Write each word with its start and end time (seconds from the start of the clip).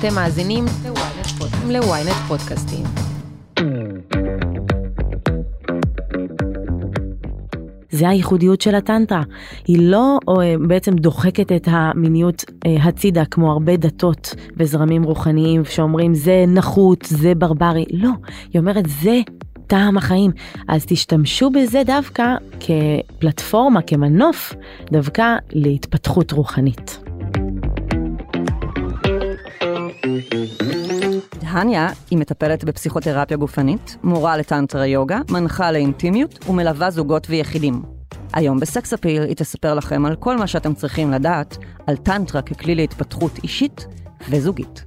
אתם 0.00 0.14
מאזינים 0.14 0.64
ל-ynet 1.68 2.28
פודקאסטים. 2.28 2.84
זה 7.90 8.08
הייחודיות 8.08 8.60
של 8.60 8.74
הטנטרה. 8.74 9.22
היא 9.66 9.90
לא 9.90 10.18
או, 10.28 10.40
אה, 10.40 10.54
בעצם 10.68 10.94
דוחקת 10.94 11.52
את 11.52 11.68
המיניות 11.70 12.44
אה, 12.66 12.76
הצידה 12.82 13.24
כמו 13.24 13.52
הרבה 13.52 13.76
דתות 13.76 14.34
וזרמים 14.56 15.02
רוחניים 15.02 15.64
שאומרים 15.64 16.14
זה 16.14 16.44
נחות, 16.48 17.04
זה 17.08 17.34
ברברי. 17.34 17.84
לא, 17.90 18.10
היא 18.52 18.60
אומרת 18.60 18.84
זה 19.02 19.20
טעם 19.66 19.96
החיים. 19.96 20.30
אז 20.68 20.86
תשתמשו 20.86 21.50
בזה 21.50 21.82
דווקא 21.86 22.34
כפלטפורמה, 22.60 23.82
כמנוף, 23.82 24.54
דווקא 24.92 25.36
להתפתחות 25.52 26.32
רוחנית. 26.32 27.05
הניה 31.42 31.88
היא 32.10 32.18
מטפלת 32.18 32.64
בפסיכותרפיה 32.64 33.36
גופנית, 33.36 33.96
מורה 34.02 34.36
לטנטרה 34.36 34.86
יוגה, 34.86 35.20
מנחה 35.30 35.72
לאינטימיות 35.72 36.48
ומלווה 36.48 36.90
זוגות 36.90 37.26
ויחידים. 37.30 37.82
היום 38.32 38.60
בסקס 38.60 38.92
אפיל 38.92 39.22
היא 39.22 39.36
תספר 39.36 39.74
לכם 39.74 40.06
על 40.06 40.16
כל 40.16 40.36
מה 40.36 40.46
שאתם 40.46 40.74
צריכים 40.74 41.10
לדעת 41.10 41.58
על 41.86 41.96
טנטרה 41.96 42.42
ככלי 42.42 42.74
להתפתחות 42.74 43.38
אישית 43.42 43.86
וזוגית. 44.30 44.84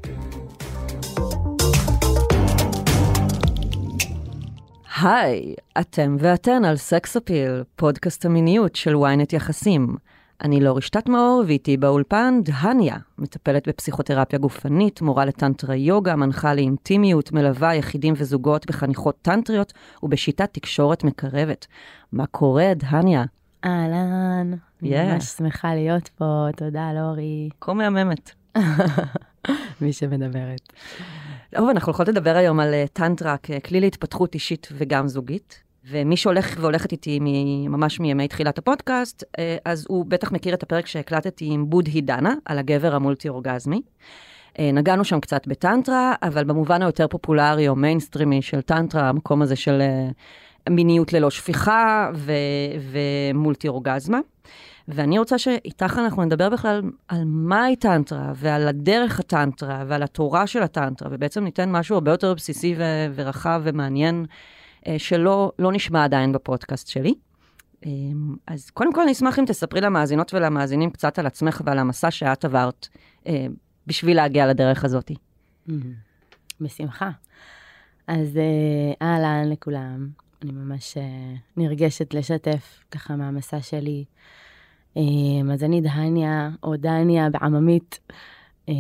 היי, 5.02 5.56
אתם 5.80 6.16
ואתן 6.20 6.66
על 6.66 6.76
סקס 6.78 7.18
אפיל, 7.18 7.64
פודקאסט 7.76 8.26
המיניות 8.26 8.76
של 8.76 8.96
ynet 8.96 9.36
יחסים. 9.36 9.96
אני 10.42 10.60
לא 10.60 10.78
רשתת 10.78 11.10
מאור, 11.10 11.44
ואיתי 11.48 11.78
באולפן 11.78 12.40
דהניה, 12.44 12.98
מטפלת 13.18 13.68
בפסיכותרפיה 13.68 14.40
גופנית, 14.40 15.02
מורה 15.02 15.26
לטנטרה 15.26 15.76
יוגה, 15.76 16.16
מנחה 16.16 16.54
לאינטימיות, 16.54 17.32
מלווה 17.32 17.76
יחידים 17.76 18.14
וזוגות 18.18 18.66
בחניכות 18.66 19.18
טנטריות 19.22 19.74
ובשיטת 20.04 20.50
תקשורת 20.54 21.04
מקרבת. 21.04 21.68
מה 22.12 22.26
קורה, 22.26 22.74
דהניה? 22.76 23.24
אהלן, 23.66 24.52
Yeah. 24.84 24.86
ממש 24.86 25.24
שמחה 25.24 25.76
להיות 25.76 26.08
פה, 26.08 26.48
תודה 26.58 26.94
לאורי, 26.94 27.50
כה 27.62 27.74
מהממת. 27.74 28.32
מי 29.82 29.94
שמדברת. 29.94 30.74
טוב, 31.56 31.70
אנחנו 31.70 31.90
הולכות 31.90 32.08
לדבר 32.08 32.36
היום 32.36 32.60
על 32.60 32.74
אה, 32.74 32.86
טנטרה 32.94 33.38
ככלי 33.38 33.80
להתפתחות 33.80 34.34
אישית 34.34 34.68
וגם 34.78 35.08
זוגית. 35.08 35.64
ומי 35.86 36.18
שהולך 36.18 36.56
והולכת 36.60 36.92
איתי 36.92 37.20
ממש 37.70 38.00
מימי 38.00 38.28
תחילת 38.28 38.58
הפודקאסט, 38.58 39.24
אה, 39.40 39.58
אז 39.66 39.86
הוא 39.90 40.06
בטח 40.06 40.32
מכיר 40.32 40.54
את 40.54 40.64
הפרק 40.64 40.88
שהקלטתי 40.88 41.46
עם 41.52 41.70
בודהי 41.70 42.02
דנה, 42.02 42.34
על 42.46 42.60
הגבר 42.60 42.96
המולטי-אורגזמי. 42.96 43.82
אה, 44.60 44.72
נגענו 44.74 45.04
שם 45.04 45.20
קצת 45.20 45.48
בטנטרה, 45.48 46.14
אבל 46.24 46.44
במובן 46.44 46.82
היותר 46.82 47.08
פופולרי 47.08 47.68
או 47.68 47.76
מיינסטרימי 47.76 48.42
של 48.42 48.62
טנטרה, 48.62 49.10
המקום 49.10 49.42
הזה 49.42 49.56
של 49.56 49.82
אה, 49.82 50.10
מיניות 50.70 51.14
ללא 51.14 51.30
שפיכה 51.30 52.12
ו- 52.16 52.34
ומולטי-אורגזמה. 52.92 54.20
ואני 54.88 55.20
רוצה 55.20 55.38
שאיתך 55.38 56.00
אנחנו 56.04 56.24
נדבר 56.24 56.50
בכלל 56.50 56.82
על 57.08 57.24
מהי 57.26 57.76
טנטרה, 57.76 58.32
ועל 58.36 58.68
הדרך 58.68 59.20
הטנטרה, 59.20 59.84
ועל 59.88 60.04
התורה 60.04 60.48
של 60.48 60.64
הטנטרה, 60.64 61.10
ובעצם 61.12 61.44
ניתן 61.44 61.72
משהו 61.72 61.96
הרבה 61.96 62.12
יותר 62.12 62.34
בסיסי 62.34 62.76
ו- 62.78 63.08
ורחב 63.16 63.62
ומעניין, 63.64 64.26
שלא 64.98 65.52
לא 65.60 65.72
נשמע 65.72 66.04
עדיין 66.04 66.32
בפודקאסט 66.32 66.88
שלי. 66.88 67.14
אה, 67.86 67.92
אז 68.48 68.70
קודם 68.70 68.94
כל 68.94 69.02
אני 69.02 69.12
אשמח 69.12 69.40
אם 69.40 69.46
תספרי 69.48 69.82
למאזינות 69.82 70.34
ולמאזינים 70.34 70.90
קצת 70.90 71.20
על 71.20 71.26
עצמך 71.26 71.62
ועל 71.66 71.80
המסע 71.80 72.12
שאת 72.12 72.46
עברת 72.46 72.88
אה, 73.28 73.48
בשביל 73.88 74.18
להגיע 74.18 74.48
לדרך 74.48 74.86
הזאת. 74.86 75.12
בשמחה. 76.62 77.10
אז 78.08 78.38
אה, 78.38 79.08
אהלן 79.08 79.50
לכולם, 79.50 80.08
אני 80.44 80.52
ממש 80.52 80.98
אה, 80.98 81.34
נרגשת 81.58 82.14
לשתף 82.14 82.84
ככה 82.92 83.16
מהמסע 83.16 83.62
שלי. 83.62 84.06
אה, 84.98 85.54
אז 85.54 85.64
אני 85.64 85.82
דהניה, 85.82 86.50
או 86.64 86.76
דניה 86.78 87.30
בעממית, 87.30 88.00
אה, 88.70 88.74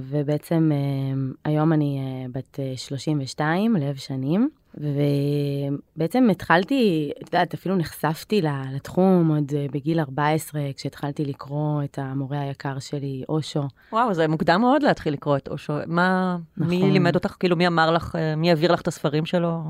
ובעצם 0.00 0.70
אה, 0.72 1.50
היום 1.50 1.72
אני 1.72 1.98
אה, 1.98 2.26
בת 2.32 2.60
אה, 2.60 2.76
32, 2.76 3.76
לב 3.76 3.96
שנים, 3.96 4.48
ובעצם 4.78 6.28
התחלתי, 6.30 7.12
את 7.22 7.26
יודעת, 7.26 7.54
אפילו 7.54 7.76
נחשפתי 7.76 8.42
לתחום 8.42 9.28
עוד 9.28 9.52
אה, 9.56 9.66
בגיל 9.72 10.00
14, 10.00 10.60
כשהתחלתי 10.76 11.24
לקרוא 11.24 11.82
את 11.84 11.98
המורה 12.02 12.40
היקר 12.40 12.78
שלי, 12.78 13.24
אושו. 13.28 13.62
וואו, 13.92 14.14
זה 14.14 14.28
מוקדם 14.28 14.60
מאוד 14.60 14.82
להתחיל 14.82 15.12
לקרוא 15.12 15.36
את 15.36 15.48
אושו. 15.48 15.74
מה, 15.86 16.36
מי 16.56 16.78
נכון. 16.78 16.90
לימד 16.90 17.14
אותך, 17.14 17.34
כאילו 17.40 17.56
מי 17.56 17.66
אמר 17.66 17.90
לך, 17.90 18.16
אה, 18.16 18.36
מי 18.36 18.50
העביר 18.50 18.72
לך 18.72 18.80
את 18.80 18.88
הספרים 18.88 19.26
שלו? 19.26 19.60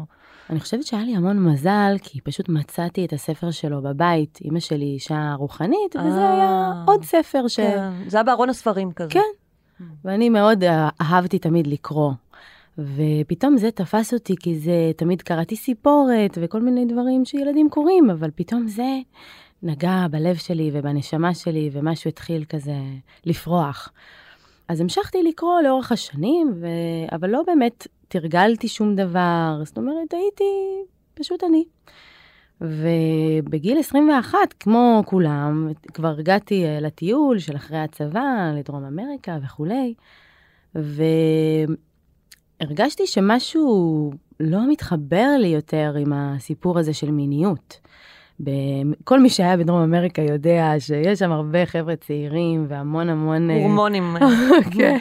אני 0.50 0.60
חושבת 0.60 0.82
שהיה 0.82 1.04
לי 1.04 1.16
המון 1.16 1.38
מזל, 1.38 1.96
כי 2.02 2.20
פשוט 2.20 2.48
מצאתי 2.48 3.04
את 3.04 3.12
הספר 3.12 3.50
שלו 3.50 3.82
בבית. 3.82 4.38
אימא 4.44 4.60
שלי 4.60 4.84
אישה 4.84 5.34
רוחנית, 5.38 5.96
וזה 5.96 6.20
אה. 6.20 6.32
היה 6.32 6.72
עוד 6.86 7.04
ספר 7.04 7.48
ש... 7.48 7.56
כן, 7.56 7.92
זה 8.06 8.16
היה 8.16 8.24
בארון 8.24 8.50
הספרים 8.50 8.92
כזה. 8.92 9.10
כן. 9.10 9.20
ואני 10.04 10.28
מאוד 10.28 10.64
אה, 10.64 10.88
אהבתי 11.00 11.38
תמיד 11.38 11.66
לקרוא. 11.66 12.12
ופתאום 12.78 13.56
זה 13.56 13.70
תפס 13.70 14.14
אותי, 14.14 14.34
כי 14.40 14.58
זה, 14.58 14.90
תמיד 14.96 15.22
קראתי 15.22 15.56
סיפורת 15.56 16.38
וכל 16.40 16.60
מיני 16.60 16.84
דברים 16.84 17.24
שילדים 17.24 17.70
קוראים, 17.70 18.10
אבל 18.10 18.30
פתאום 18.34 18.68
זה 18.68 18.98
נגע 19.62 20.06
בלב 20.10 20.36
שלי 20.36 20.70
ובנשמה 20.72 21.34
שלי, 21.34 21.70
ומשהו 21.72 22.08
התחיל 22.08 22.44
כזה 22.44 22.76
לפרוח. 23.24 23.92
אז 24.68 24.80
המשכתי 24.80 25.22
לקרוא 25.22 25.60
לאורך 25.60 25.92
השנים, 25.92 26.52
ו... 26.60 26.66
אבל 27.12 27.30
לא 27.30 27.42
באמת 27.46 27.86
תרגלתי 28.08 28.68
שום 28.68 28.94
דבר, 28.94 29.60
זאת 29.64 29.78
אומרת, 29.78 30.12
הייתי 30.12 30.44
פשוט 31.14 31.44
אני. 31.44 31.64
ובגיל 32.60 33.78
21, 33.78 34.38
כמו 34.60 35.02
כולם, 35.06 35.68
כבר 35.94 36.14
הגעתי 36.18 36.64
אה, 36.64 36.80
לטיול 36.80 37.38
של 37.38 37.56
אחרי 37.56 37.78
הצבא, 37.78 38.52
לדרום 38.54 38.84
אמריקה 38.84 39.38
וכולי, 39.44 39.94
והרגשתי 42.60 43.06
שמשהו 43.06 44.12
לא 44.40 44.70
מתחבר 44.70 45.28
לי 45.40 45.48
יותר 45.48 45.94
עם 45.98 46.12
הסיפור 46.12 46.78
הזה 46.78 46.94
של 46.94 47.10
מיניות. 47.10 47.80
כל 49.04 49.20
מי 49.20 49.30
שהיה 49.30 49.56
בדרום 49.56 49.82
אמריקה 49.82 50.22
יודע 50.22 50.74
שיש 50.78 51.18
שם 51.18 51.32
הרבה 51.32 51.66
חבר'ה 51.66 51.96
צעירים 51.96 52.66
והמון 52.68 53.08
המון... 53.08 53.50
אה, 53.50 53.56
הורמונים. 53.56 54.16
כן, 54.78 54.98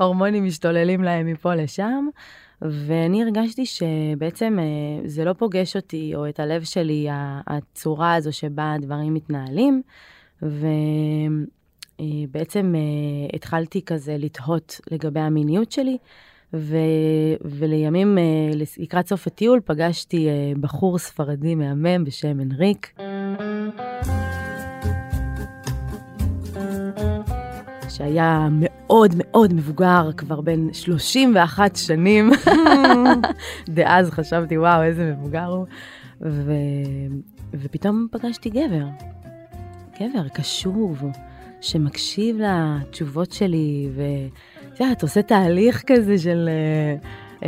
הורמונים 0.00 0.44
משתוללים 0.44 1.02
להם 1.02 1.26
מפה 1.26 1.54
לשם, 1.54 2.08
ואני 2.62 3.22
הרגשתי 3.22 3.66
שבעצם 3.66 4.58
אה, 4.58 4.64
זה 5.08 5.24
לא 5.24 5.32
פוגש 5.32 5.76
אותי 5.76 6.12
או 6.14 6.28
את 6.28 6.40
הלב 6.40 6.64
שלי, 6.64 7.06
הצורה 7.46 8.14
הזו 8.14 8.32
שבה 8.32 8.72
הדברים 8.72 9.14
מתנהלים, 9.14 9.82
ובעצם 12.02 12.74
אה, 12.74 12.80
התחלתי 13.36 13.82
כזה 13.82 14.16
לתהות 14.18 14.80
לגבי 14.90 15.20
המיניות 15.20 15.72
שלי. 15.72 15.98
ו... 16.54 16.76
ולימים, 17.44 18.18
אה, 18.18 18.22
לקראת 18.78 19.08
סוף 19.08 19.26
הטיול, 19.26 19.60
פגשתי 19.64 20.28
אה, 20.28 20.52
בחור 20.60 20.98
ספרדי 20.98 21.54
מהמם 21.54 22.04
בשם 22.04 22.40
הנריק. 22.40 23.00
שהיה 27.88 28.48
מאוד 28.50 29.14
מאוד 29.16 29.54
מבוגר, 29.54 30.10
כבר 30.16 30.40
בן 30.40 30.72
31 30.72 31.76
שנים. 31.76 32.30
דאז 33.68 34.10
חשבתי, 34.10 34.58
וואו, 34.58 34.82
איזה 34.82 35.12
מבוגר 35.12 35.44
הוא. 35.46 35.66
ו... 36.20 36.52
ופתאום 37.54 38.06
פגשתי 38.10 38.50
גבר. 38.50 38.86
גבר 40.00 40.28
קשוב, 40.28 41.02
שמקשיב 41.60 42.36
לתשובות 42.38 43.32
שלי, 43.32 43.88
ואת 44.74 44.80
יודעת, 44.80 45.02
עושה 45.02 45.22
תהליך 45.22 45.82
כזה 45.86 46.18
של... 46.18 46.48
אה, 46.48 46.96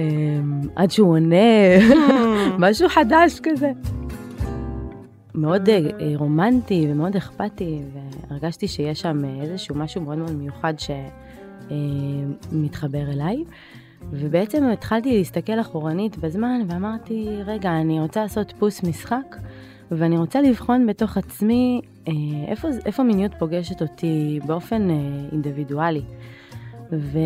אה, 0.01 0.41
עד 0.77 0.91
שהוא 0.91 1.11
עונה, 1.17 1.37
משהו 2.59 2.89
חדש 2.89 3.41
כזה. 3.43 3.73
מאוד 5.35 5.69
אה, 5.69 5.81
רומנטי 6.15 6.87
ומאוד 6.91 7.17
אכפתי, 7.17 7.79
והרגשתי 8.31 8.69
שיש 8.69 9.01
שם 9.01 9.23
איזשהו 9.43 9.75
משהו 9.75 10.01
מאוד 10.01 10.19
מאוד 10.19 10.33
מיוחד 10.33 10.75
שמתחבר 12.51 13.13
אליי. 13.13 13.45
ובעצם 14.13 14.65
התחלתי 14.65 15.19
להסתכל 15.19 15.61
אחורנית 15.61 16.19
בזמן, 16.19 16.61
ואמרתי, 16.69 17.29
רגע, 17.47 17.71
אני 17.71 18.01
רוצה 18.01 18.23
לעשות 18.23 18.53
פוס 18.59 18.83
משחק, 18.83 19.37
ואני 19.91 20.19
רוצה 20.19 20.41
לבחון 20.41 20.87
בתוך 20.87 21.17
עצמי 21.17 21.81
איפה, 22.47 22.69
איפה 22.87 23.03
מיניות 23.03 23.33
פוגשת 23.39 23.83
אותי 23.83 24.41
באופן 24.47 24.89
אינדיבידואלי. 25.33 26.03
ו... 26.93 27.19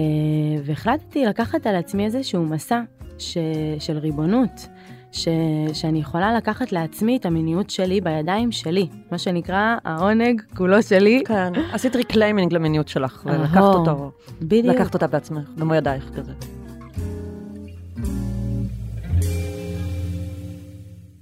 והחלטתי 0.64 1.24
לקחת 1.24 1.66
על 1.66 1.76
עצמי 1.76 2.04
איזשהו 2.04 2.44
מסע 2.44 2.80
ש... 3.18 3.38
של 3.78 3.98
ריבונות, 3.98 4.68
ש, 5.12 5.28
שאני 5.72 5.98
יכולה 5.98 6.36
לקחת 6.36 6.72
לעצמי 6.72 7.16
את 7.16 7.26
המיניות 7.26 7.70
שלי 7.70 8.00
בידיים 8.00 8.52
שלי. 8.52 8.88
מה 9.10 9.18
שנקרא, 9.18 9.76
העונג 9.84 10.42
כולו 10.56 10.82
שלי. 10.82 11.22
כן, 11.26 11.52
עשית 11.72 11.96
reclaiming 11.96 12.52
למיניות 12.52 12.88
שלך, 12.88 13.22
ולקחת 13.26 13.62
אותו, 13.62 14.10
בדיוק. 14.42 14.74
לקחת 14.76 14.94
אותה 14.94 15.06
בעצמך, 15.06 15.50
במו 15.56 15.74
ידייך 15.74 16.10
כזה. 16.16 16.32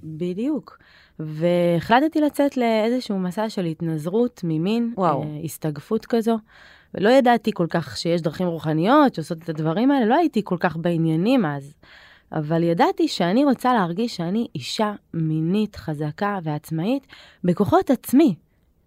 בדיוק. 0.03 0.77
והחלטתי 1.19 2.21
לצאת 2.21 2.57
לאיזשהו 2.57 3.19
מסע 3.19 3.49
של 3.49 3.65
התנזרות 3.65 4.41
ממין, 4.43 4.93
וואו. 4.97 5.23
אה, 5.23 5.27
הסתגפות 5.43 6.05
כזו. 6.05 6.37
ולא 6.95 7.09
ידעתי 7.09 7.51
כל 7.53 7.67
כך 7.69 7.97
שיש 7.97 8.21
דרכים 8.21 8.47
רוחניות 8.47 9.15
שעושות 9.15 9.37
את 9.37 9.49
הדברים 9.49 9.91
האלה, 9.91 10.05
לא 10.05 10.15
הייתי 10.15 10.41
כל 10.43 10.57
כך 10.59 10.77
בעניינים 10.77 11.45
אז. 11.45 11.73
אבל 12.33 12.63
ידעתי 12.63 13.07
שאני 13.07 13.45
רוצה 13.45 13.73
להרגיש 13.73 14.15
שאני 14.15 14.47
אישה 14.55 14.93
מינית, 15.13 15.75
חזקה 15.75 16.39
ועצמאית 16.43 17.07
בכוחות 17.43 17.89
עצמי, 17.89 18.35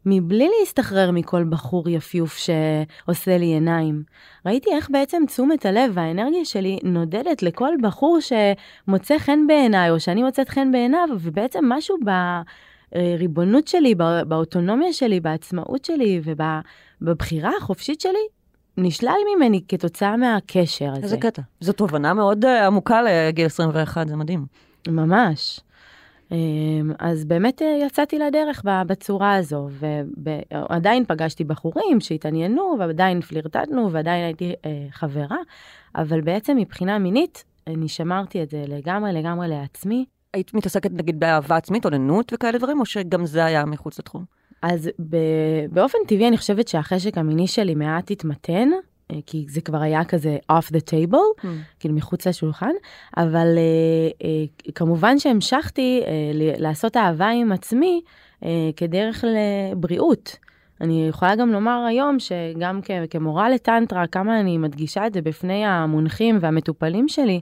מבלי 0.07 0.49
להסתחרר 0.61 1.11
מכל 1.11 1.45
בחור 1.45 1.89
יפיוף 1.89 2.37
שעושה 2.37 3.39
לי 3.39 3.47
עיניים. 3.47 4.03
ראיתי 4.47 4.71
איך 4.73 4.91
בעצם 4.91 5.23
תשומת 5.27 5.67
הלב 5.67 5.91
והאנרגיה 5.95 6.45
שלי 6.45 6.79
נודדת 6.83 7.43
לכל 7.43 7.71
בחור 7.83 8.19
שמוצא 8.21 9.19
חן 9.19 9.47
בעיניי, 9.47 9.91
או 9.91 10.01
שאני 10.01 10.23
מוצאת 10.23 10.49
חן 10.49 10.73
בעיניו, 10.73 11.09
ובעצם 11.21 11.65
משהו 11.69 11.97
בריבונות 12.95 13.69
שלי, 13.69 13.95
בא- 13.95 14.25
באוטונומיה 14.25 14.93
שלי, 14.93 15.21
בעצמאות 15.21 15.85
שלי 15.85 16.21
ובבחירה 17.03 17.51
החופשית 17.59 18.01
שלי, 18.01 18.27
נשלל 18.77 19.17
ממני 19.37 19.61
כתוצאה 19.69 20.17
מהקשר 20.17 20.91
הזה. 20.93 21.03
איזה 21.03 21.17
קטע. 21.17 21.43
זו 21.61 21.73
תובנה 21.73 22.15
מאוד 22.15 22.45
אה, 22.45 22.67
עמוקה 22.67 23.03
לגיל 23.03 23.47
21, 23.47 24.09
זה 24.09 24.17
מדהים. 24.17 24.47
ממש. 24.89 25.61
אמ, 26.33 26.93
אז 26.99 27.25
באמת 27.25 27.63
אה, 27.63 27.79
יצאתי 27.87 28.19
לדרך 28.19 28.63
בצורה 28.87 29.35
הזו, 29.37 29.69
ועדיין 30.17 31.05
פגשתי 31.05 31.45
בחורים 31.45 32.01
שהתעניינו, 32.01 32.77
ועדיין 32.79 33.21
פלירטטנו, 33.21 33.93
ועדיין 33.93 34.25
הייתי 34.25 34.53
אה, 34.65 34.87
חברה, 34.91 35.37
אבל 35.97 36.21
בעצם 36.21 36.57
מבחינה 36.57 36.99
מינית, 36.99 37.45
אני 37.67 37.89
שמרתי 37.89 38.43
את 38.43 38.51
זה 38.51 38.65
לגמרי 38.69 39.13
לגמרי 39.13 39.49
לעצמי. 39.49 40.05
היית 40.35 40.55
מתעסקת 40.55 40.91
נגיד 40.91 41.21
באהבה 41.21 41.57
עצמית, 41.57 41.85
אוננות 41.85 42.33
וכאלה 42.35 42.59
דברים, 42.59 42.81
או 42.81 42.87
שגם 42.87 43.27
זה 43.27 43.45
היה 43.45 43.65
מחוץ 43.65 43.99
לתחום? 43.99 44.25
אז 44.63 44.91
ב- 45.11 45.17
באופן 45.73 45.99
טבעי 46.09 46.29
אני 46.29 46.37
חושבת 46.37 46.69
שהחשק 46.69 47.19
המיני 47.19 47.47
שלי 47.47 47.75
מעט 47.75 48.11
התמתן, 48.11 48.69
אה, 49.11 49.17
כי 49.27 49.45
זה 49.49 49.61
כבר 49.61 49.81
היה 49.81 50.05
כזה 50.05 50.37
off 50.53 50.65
the 50.73 50.81
table, 50.91 51.47
כאילו 51.81 51.95
מחוץ 51.95 52.27
לשולחן, 52.27 52.71
אבל 53.17 53.47
אה, 53.59 54.27
אה, 54.29 54.45
כמובן 54.75 55.19
שהמשכתי 55.19 56.03
ל- 56.35 56.63
לעשות 56.63 56.97
אהבה 56.97 57.29
עם 57.29 57.53
עצמי 57.53 58.01
כדרך 58.77 59.25
לבריאות. 59.73 60.37
אני 60.81 61.07
יכולה 61.09 61.37
גם 61.37 61.53
לומר 61.53 61.85
היום 61.89 62.17
שגם 62.19 62.81
כ- 62.85 62.91
כמורה 63.11 63.51
לטנטרה, 63.51 64.07
כמה 64.07 64.41
אני 64.41 64.59
מדגישה 64.59 65.07
את 65.07 65.15
זה 65.15 65.23
בפני 65.23 65.65
המונחים 65.67 66.39
והמטופלים 66.41 67.09
שלי, 67.09 67.41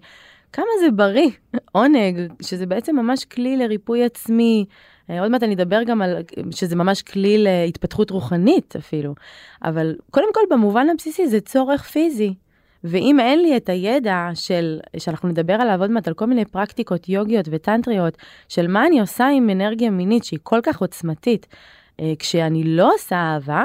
כמה 0.53 0.65
זה 0.81 0.91
בריא, 0.91 1.31
עונג, 1.73 2.17
שזה 2.43 2.67
בעצם 2.67 2.97
ממש 2.97 3.25
כלי 3.25 3.57
לריפוי 3.57 4.05
עצמי. 4.05 4.65
אה, 5.11 5.21
עוד 5.21 5.31
מעט 5.31 5.43
אני 5.43 5.55
אדבר 5.55 5.83
גם 5.83 6.03
על 6.03 6.17
שזה 6.51 6.77
ממש 6.77 7.03
כלי 7.03 7.39
להתפתחות 7.39 8.11
רוחנית 8.11 8.77
אפילו. 8.77 9.15
אבל 9.65 9.97
קודם 10.11 10.35
כל 10.35 10.41
במובן 10.51 10.89
הבסיסי 10.91 11.29
זה 11.29 11.41
צורך 11.41 11.83
פיזי. 11.83 12.35
ואם 12.85 13.21
אין 13.21 13.43
לי 13.43 13.57
את 13.57 13.69
הידע 13.69 14.29
של, 14.35 14.81
שאנחנו 14.99 15.29
נדבר 15.29 15.53
עליו 15.53 15.81
עוד 15.81 15.91
מעט, 15.91 16.09
על 16.09 16.15
כל 16.15 16.27
מיני 16.27 16.45
פרקטיקות 16.45 17.09
יוגיות 17.09 17.49
וטנטריות, 17.51 18.17
של 18.49 18.67
מה 18.67 18.87
אני 18.87 19.01
עושה 19.01 19.29
עם 19.29 19.51
אנרגיה 19.51 19.91
מינית 19.91 20.25
שהיא 20.25 20.39
כל 20.43 20.61
כך 20.63 20.81
עוצמתית, 20.81 21.47
אה, 22.01 22.13
כשאני 22.19 22.65
לא 22.65 22.95
עושה 22.95 23.17
אהבה, 23.17 23.65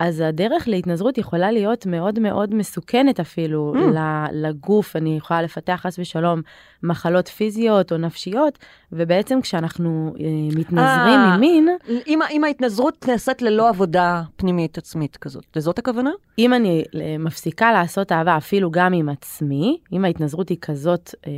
אז 0.00 0.20
הדרך 0.20 0.68
להתנזרות 0.68 1.18
יכולה 1.18 1.50
להיות 1.50 1.86
מאוד 1.86 2.18
מאוד 2.18 2.54
מסוכנת 2.54 3.20
אפילו 3.20 3.74
Mm. 3.76 4.00
לגוף, 4.32 4.96
אני 4.96 5.16
יכולה 5.16 5.42
לפתח 5.42 5.80
חס 5.82 5.98
ושלום 5.98 6.40
מחלות 6.82 7.28
פיזיות 7.28 7.92
או 7.92 7.96
נפשיות, 7.96 8.58
ובעצם 8.92 9.40
כשאנחנו 9.40 10.14
אה, 10.20 10.24
מתנזרים 10.56 11.20
אה. 11.20 11.36
ממין, 11.36 11.68
אם, 12.06 12.18
אם 12.30 12.44
ההתנזרות 12.44 13.08
נעשית 13.08 13.42
ללא 13.42 13.68
עבודה 13.68 14.22
פנימית 14.36 14.78
עצמית 14.78 15.16
כזאת, 15.16 15.44
לזאת 15.56 15.78
הכוונה? 15.78 16.10
אם 16.38 16.54
אני 16.54 16.84
אה, 16.94 17.16
מפסיקה 17.18 17.72
לעשות 17.72 18.12
אהבה 18.12 18.36
אפילו 18.36 18.70
גם 18.70 18.92
עם 18.92 19.08
עצמי, 19.08 19.78
אם 19.92 20.04
ההתנזרות 20.04 20.48
היא 20.48 20.58
כזאת 20.60 21.14
אה, 21.26 21.32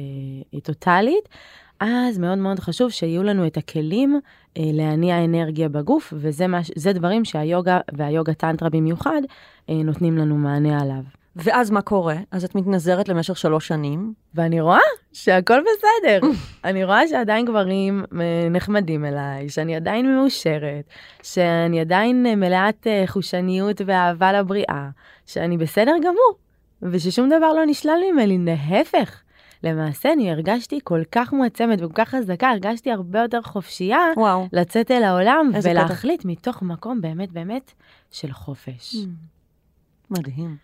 היא 0.52 0.60
טוטאלית, 0.60 1.28
אז 1.80 2.18
מאוד 2.18 2.38
מאוד 2.38 2.60
חשוב 2.60 2.90
שיהיו 2.90 3.22
לנו 3.22 3.46
את 3.46 3.56
הכלים 3.56 4.20
להניע 4.58 5.24
אנרגיה 5.24 5.68
בגוף, 5.68 6.12
וזה 6.16 6.92
דברים 6.94 7.24
שהיוגה 7.24 7.80
והיוגה 7.92 8.34
טנטרה 8.34 8.70
במיוחד 8.70 9.22
אה, 9.70 9.74
נותנים 9.74 10.18
לנו 10.18 10.36
מענה 10.36 10.80
עליו. 10.80 11.02
ואז 11.36 11.70
מה 11.70 11.82
קורה? 11.82 12.16
אז 12.30 12.44
את 12.44 12.54
מתנזרת 12.54 13.08
למשך 13.08 13.36
שלוש 13.36 13.68
שנים. 13.68 14.12
ואני 14.34 14.60
רואה 14.60 14.78
שהכל 15.12 15.60
בסדר. 15.60 16.28
אני 16.64 16.84
רואה 16.84 17.08
שעדיין 17.08 17.44
גברים 17.44 18.04
אה, 18.20 18.48
נחמדים 18.50 19.04
אליי, 19.04 19.48
שאני 19.48 19.76
עדיין 19.76 20.16
מאושרת, 20.16 20.84
שאני 21.22 21.80
עדיין 21.80 22.26
אה, 22.26 22.36
מלאת 22.36 22.86
אה, 22.86 23.04
חושניות 23.06 23.80
ואהבה 23.86 24.32
לבריאה, 24.32 24.88
שאני 25.26 25.58
בסדר 25.58 25.94
גמור, 26.02 26.36
וששום 26.82 27.28
דבר 27.28 27.52
לא 27.52 27.66
נשלל 27.66 27.98
ממני, 28.12 28.38
להפך. 28.38 29.22
למעשה 29.64 30.12
אני 30.12 30.30
הרגשתי 30.30 30.78
כל 30.84 31.02
כך 31.12 31.32
מועצמת 31.32 31.82
וכל 31.82 31.92
כך 31.94 32.08
חזקה, 32.08 32.48
הרגשתי 32.50 32.90
הרבה 32.90 33.18
יותר 33.18 33.42
חופשייה 33.42 34.00
וואו. 34.16 34.48
לצאת 34.52 34.90
אל 34.90 35.02
העולם. 35.02 35.50
ולהחליט 35.62 36.24
מתוך 36.24 36.62
מקום 36.62 37.00
באמת 37.00 37.32
באמת 37.32 37.72
של 38.10 38.32
חופש. 38.32 38.96
מדהים. 40.10 40.56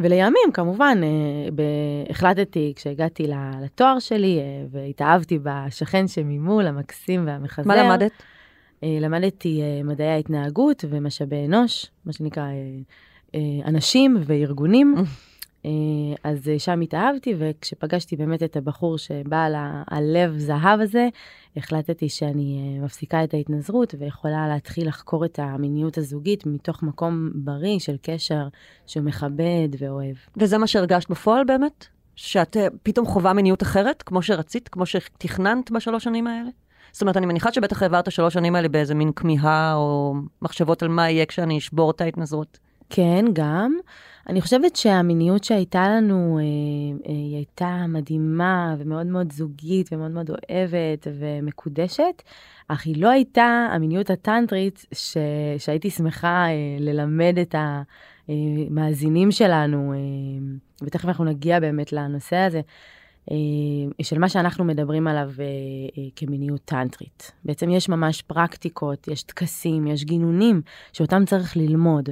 ולימים, 0.00 0.52
כמובן, 0.54 1.00
אה, 1.02 1.62
החלטתי 2.10 2.72
כשהגעתי 2.76 3.26
לתואר 3.62 3.98
שלי 3.98 4.38
אה, 4.38 4.44
והתאהבתי 4.70 5.38
בשכן 5.42 6.08
שממול, 6.08 6.66
המקסים 6.66 7.26
והמחזר. 7.26 7.68
מה 7.68 7.76
למדת? 7.76 8.12
אה, 8.82 8.98
למדתי 9.00 9.62
מדעי 9.84 10.08
ההתנהגות 10.08 10.84
ומשאבי 10.88 11.46
אנוש, 11.46 11.86
מה 12.06 12.12
שנקרא 12.12 12.46
אנשים 13.64 14.16
וארגונים. 14.26 14.94
אה, 15.64 15.70
אז 16.24 16.48
אה, 16.48 16.58
שם 16.58 16.80
התאהבתי, 16.80 17.34
וכשפגשתי 17.38 18.16
באמת 18.16 18.42
את 18.42 18.56
הבחור 18.56 18.98
שבעל 18.98 19.54
ה- 19.54 19.82
הלב 19.90 20.38
זהב 20.38 20.80
הזה, 20.80 21.08
החלטתי 21.56 22.08
שאני 22.08 22.76
אה, 22.78 22.84
מפסיקה 22.84 23.24
את 23.24 23.34
ההתנזרות 23.34 23.94
ויכולה 23.98 24.48
להתחיל 24.48 24.88
לחקור 24.88 25.24
את 25.24 25.38
המיניות 25.42 25.98
הזוגית 25.98 26.46
מתוך 26.46 26.82
מקום 26.82 27.30
בריא 27.34 27.78
של 27.78 27.96
קשר 28.02 28.48
שהוא 28.86 29.04
מכבד 29.04 29.68
ואוהב. 29.78 30.16
וזה 30.36 30.58
מה 30.58 30.66
שהרגשת 30.66 31.10
בפועל 31.10 31.44
באמת? 31.44 31.86
שאת 32.16 32.56
פתאום 32.82 33.06
חווה 33.06 33.32
מיניות 33.32 33.62
אחרת, 33.62 34.02
כמו 34.02 34.22
שרצית, 34.22 34.68
כמו 34.68 34.86
שתכננת 34.86 35.70
בשלוש 35.70 36.04
שנים 36.04 36.26
האלה? 36.26 36.50
זאת 36.92 37.02
אומרת, 37.02 37.16
אני 37.16 37.26
מניחה 37.26 37.52
שבטח 37.52 37.82
העברת 37.82 38.12
שלוש 38.12 38.34
שנים 38.34 38.54
האלה 38.56 38.68
באיזה 38.68 38.94
מין 38.94 39.12
כמיהה 39.16 39.74
או 39.74 40.14
מחשבות 40.42 40.82
על 40.82 40.88
מה 40.88 41.10
יהיה 41.10 41.26
כשאני 41.26 41.58
אשבור 41.58 41.90
את 41.90 42.00
ההתנזרות. 42.00 42.58
כן, 42.90 43.24
גם. 43.32 43.76
אני 44.28 44.40
חושבת 44.40 44.76
שהמיניות 44.76 45.44
שהייתה 45.44 45.88
לנו, 45.88 46.38
אה, 46.38 46.42
אה, 47.08 47.14
היא 47.14 47.36
הייתה 47.36 47.84
מדהימה 47.88 48.74
ומאוד 48.78 49.06
מאוד 49.06 49.32
זוגית 49.32 49.88
ומאוד 49.92 50.10
מאוד 50.10 50.30
אוהבת 50.30 51.06
ומקודשת, 51.18 52.22
אך 52.68 52.86
היא 52.86 53.02
לא 53.02 53.08
הייתה 53.10 53.68
המיניות 53.72 54.10
הטנטרית 54.10 54.86
ש... 54.92 55.16
שהייתי 55.58 55.90
שמחה 55.90 56.46
אה, 56.46 56.76
ללמד 56.80 57.38
את 57.42 57.54
המאזינים 58.28 59.30
שלנו, 59.30 59.94
ותכף 60.82 61.04
אנחנו 61.04 61.24
נגיע 61.24 61.60
באמת 61.60 61.92
לנושא 61.92 62.36
הזה. 62.36 62.60
של 64.02 64.18
מה 64.18 64.28
שאנחנו 64.28 64.64
מדברים 64.64 65.06
עליו 65.06 65.30
כמיניות 66.16 66.60
טנטרית. 66.64 67.32
בעצם 67.44 67.70
יש 67.70 67.88
ממש 67.88 68.22
פרקטיקות, 68.22 69.08
יש 69.08 69.22
טקסים, 69.22 69.86
יש 69.86 70.04
גינונים 70.04 70.62
שאותם 70.92 71.24
צריך 71.24 71.56
ללמוד. 71.56 72.08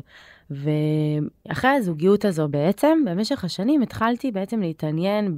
ואחרי 0.55 1.71
הזוגיות 1.71 2.25
הזו 2.25 2.49
בעצם, 2.49 2.99
במשך 3.07 3.45
השנים 3.45 3.83
התחלתי 3.83 4.31
בעצם 4.31 4.61
להתעניין 4.61 5.37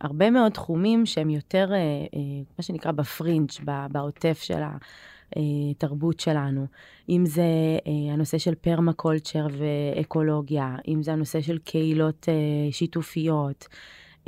בהרבה 0.00 0.30
מאוד 0.30 0.52
תחומים 0.52 1.06
שהם 1.06 1.30
יותר, 1.30 1.72
אה, 1.72 1.76
אה, 1.76 2.20
מה 2.58 2.62
שנקרא 2.62 2.92
בפרינג', 2.92 3.50
בעוטף 3.92 4.40
של 4.42 4.62
התרבות 5.36 6.20
שלנו. 6.20 6.66
אם 7.08 7.26
זה 7.26 7.42
אה, 7.86 8.12
הנושא 8.12 8.38
של 8.38 8.54
פרמה-קולצ'ר 8.54 9.46
ואקולוגיה, 9.50 10.76
אם 10.88 11.02
זה 11.02 11.12
הנושא 11.12 11.40
של 11.40 11.58
קהילות 11.58 12.28
אה, 12.28 12.72
שיתופיות. 12.72 13.68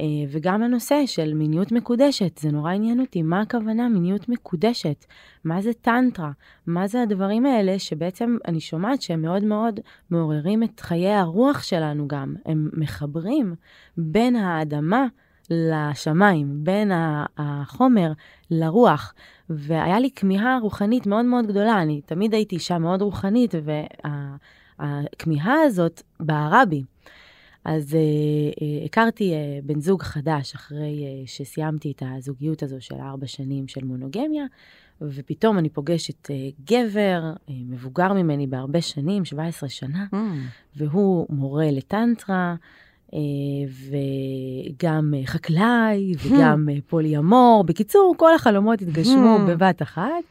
אה, 0.01 0.05
וגם 0.29 0.63
הנושא 0.63 1.03
של 1.07 1.35
מיניות 1.35 1.73
מקודשת, 1.73 2.39
זה 2.39 2.51
נורא 2.51 2.73
עניין 2.73 3.01
אותי, 3.01 3.23
מה 3.23 3.41
הכוונה 3.41 3.89
מיניות 3.89 4.29
מקודשת? 4.29 5.05
מה 5.45 5.63
זה 5.63 5.73
טנטרה? 5.73 6.31
מה 6.67 6.87
זה 6.87 7.03
הדברים 7.03 7.47
האלה 7.47 7.79
שבעצם 7.79 8.37
אני 8.49 8.61
שומעת 8.61 9.03
שהם 9.03 9.23
מאוד 9.23 9.45
מאוד 9.45 9.81
מעוררים 10.11 10.63
את 10.63 10.81
חיי 10.81 11.15
הרוח 11.15 11.63
שלנו 11.63 12.09
גם. 12.09 12.35
הם 12.47 12.71
מחברים 12.73 13.55
בין 13.97 14.37
האדמה 14.37 15.07
לשמיים, 15.51 16.65
בין 16.65 16.93
החומר 17.39 18.13
לרוח, 18.51 19.15
והיה 19.51 20.01
לי 20.01 20.11
כמיהה 20.17 20.59
רוחנית 20.63 21.07
מאוד 21.07 21.25
מאוד 21.25 21.47
גדולה. 21.47 21.83
אני 21.83 22.01
תמיד 22.07 22.35
הייתי 22.35 22.55
אישה 22.55 22.79
מאוד 22.79 23.03
רוחנית, 23.03 23.55
והכמיהה 24.79 25.63
הזאת 25.63 26.03
בערה 26.21 26.65
בי. 26.65 26.83
אז 27.65 27.95
אה, 27.95 28.01
אה, 28.01 28.85
הכרתי 28.85 29.33
אה, 29.33 29.59
בן 29.63 29.81
זוג 29.81 30.03
חדש 30.03 30.55
אחרי 30.55 30.77
אה, 31.05 31.23
שסיימתי 31.27 31.91
את 31.97 32.03
הזוגיות 32.07 32.63
הזו 32.63 32.77
של 32.81 32.95
ארבע 32.95 33.27
שנים 33.27 33.69
של 33.69 33.85
מונוגמיה, 33.85 34.45
ופתאום 35.03 35.59
אני 35.59 35.69
פוגשת 35.69 36.31
אה, 36.31 36.37
גבר 36.65 37.23
אה, 37.49 37.55
מבוגר 37.69 38.13
ממני 38.13 38.47
בהרבה 38.47 38.81
שנים, 38.81 39.25
17 39.25 39.69
שנה, 39.69 40.07
Mm. 40.13 40.17
והוא 40.77 41.27
מורה 41.31 41.71
לטנטרה, 41.71 42.55
אה, 43.15 43.19
וגם 43.91 45.15
אה, 45.17 45.27
חקלאי, 45.27 46.13
וגם 46.19 46.69
אה, 46.73 46.77
פוליאמור. 46.87 47.65
בקיצור, 47.67 48.15
כל 48.17 48.35
החלומות 48.35 48.83
התגשמו 48.83 49.37
Hmm. 49.39 49.51
בבת 49.51 49.83
אחת, 49.83 50.25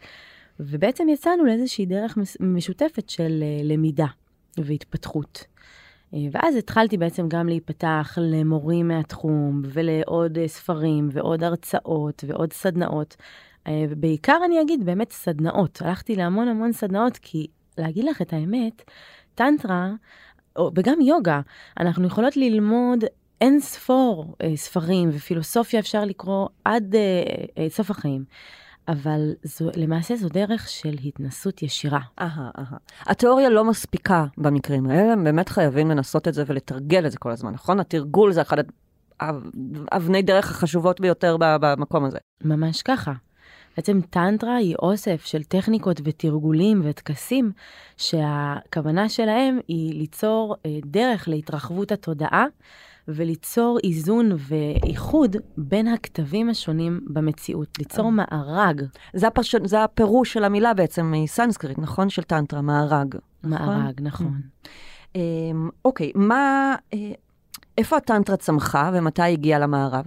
ובעצם 0.59 1.09
יצאנו 1.09 1.45
לאיזושהי 1.45 1.85
דרך 1.85 2.17
משותפת 2.39 3.09
של 3.09 3.39
אה, 3.43 3.61
למידה 3.63 4.07
והתפתחות. 4.57 5.43
אה, 6.13 6.19
ואז 6.31 6.55
התחלתי 6.55 6.97
בעצם 6.97 7.29
גם 7.29 7.47
להיפתח 7.47 8.17
למורים 8.21 8.87
מהתחום, 8.87 9.61
ולעוד 9.65 10.37
אה, 10.37 10.47
ספרים, 10.47 11.09
ועוד 11.11 11.43
הרצאות, 11.43 12.23
ועוד 12.27 12.53
סדנאות. 12.53 13.15
אה, 13.67 13.85
ובעיקר 13.89 14.37
אני 14.45 14.61
אגיד 14.61 14.85
באמת 14.85 15.11
סדנאות. 15.11 15.81
הלכתי 15.81 16.15
להמון 16.15 16.47
המון 16.47 16.71
סדנאות, 16.71 17.17
כי 17.17 17.47
להגיד 17.77 18.05
לך 18.05 18.21
את 18.21 18.33
האמת, 18.33 18.81
טנטרה, 19.35 19.91
וגם 20.75 21.01
יוגה, 21.01 21.41
אנחנו 21.79 22.07
יכולות 22.07 22.37
ללמוד 22.37 23.03
אין 23.41 23.59
ספור 23.59 24.35
ספרים 24.55 25.09
ופילוסופיה 25.13 25.79
אפשר 25.79 26.05
לקרוא 26.05 26.47
עד 26.65 26.95
סוף 27.69 27.91
החיים. 27.91 28.23
אבל 28.87 29.33
זו, 29.43 29.69
למעשה 29.75 30.15
זו 30.15 30.29
דרך 30.29 30.69
של 30.69 30.95
התנסות 31.05 31.63
ישירה. 31.63 31.99
אהה, 32.19 32.49
אהה. 32.57 32.77
התיאוריה 33.01 33.49
לא 33.49 33.65
מספיקה 33.65 34.25
במקרים 34.37 34.89
האלה, 34.89 35.13
הם 35.13 35.23
באמת 35.23 35.49
חייבים 35.49 35.89
לנסות 35.89 36.27
את 36.27 36.33
זה 36.33 36.43
ולתרגל 36.47 37.05
את 37.05 37.11
זה 37.11 37.17
כל 37.17 37.31
הזמן, 37.31 37.53
נכון? 37.53 37.79
התרגול 37.79 38.31
זה 38.31 38.41
אחת 38.41 38.57
אבני 39.91 40.21
דרך 40.21 40.51
החשובות 40.51 41.01
ביותר 41.01 41.37
במקום 41.39 42.05
הזה. 42.05 42.17
ממש 42.43 42.81
ככה. 42.81 43.13
בעצם 43.77 44.01
טנטרה 44.09 44.55
היא 44.55 44.75
אוסף 44.79 45.25
של 45.25 45.43
טכניקות 45.43 46.01
ותרגולים 46.03 46.81
וטקסים 46.83 47.51
שהכוונה 47.97 49.09
שלהם 49.09 49.59
היא 49.67 49.93
ליצור 49.93 50.55
אה, 50.65 50.79
דרך 50.85 51.27
להתרחבות 51.27 51.91
התודעה 51.91 52.45
וליצור 53.15 53.77
איזון 53.83 54.31
ואיחוד 54.37 55.35
בין 55.57 55.87
הכתבים 55.87 56.49
השונים 56.49 56.99
במציאות, 57.07 57.79
ליצור 57.79 58.11
מארג, 58.11 58.83
זה, 59.13 59.27
הפרש... 59.27 59.55
זה 59.63 59.83
הפירוש 59.83 60.33
של 60.33 60.43
המילה 60.43 60.73
בעצם 60.73 61.11
מסנסקריט, 61.15 61.79
נכון? 61.79 62.09
של 62.09 62.23
טנטרה, 62.23 62.61
מארג. 62.61 63.15
מארג, 63.43 64.01
נכון. 64.01 64.41
אמ, 65.15 65.69
אוקיי, 65.85 66.11
מה... 66.15 66.75
אה, 66.93 67.11
איפה 67.77 67.97
הטנטרה 67.97 68.37
צמחה 68.37 68.91
ומתי 68.93 69.21
הגיעה 69.21 69.59
למערב? 69.59 70.05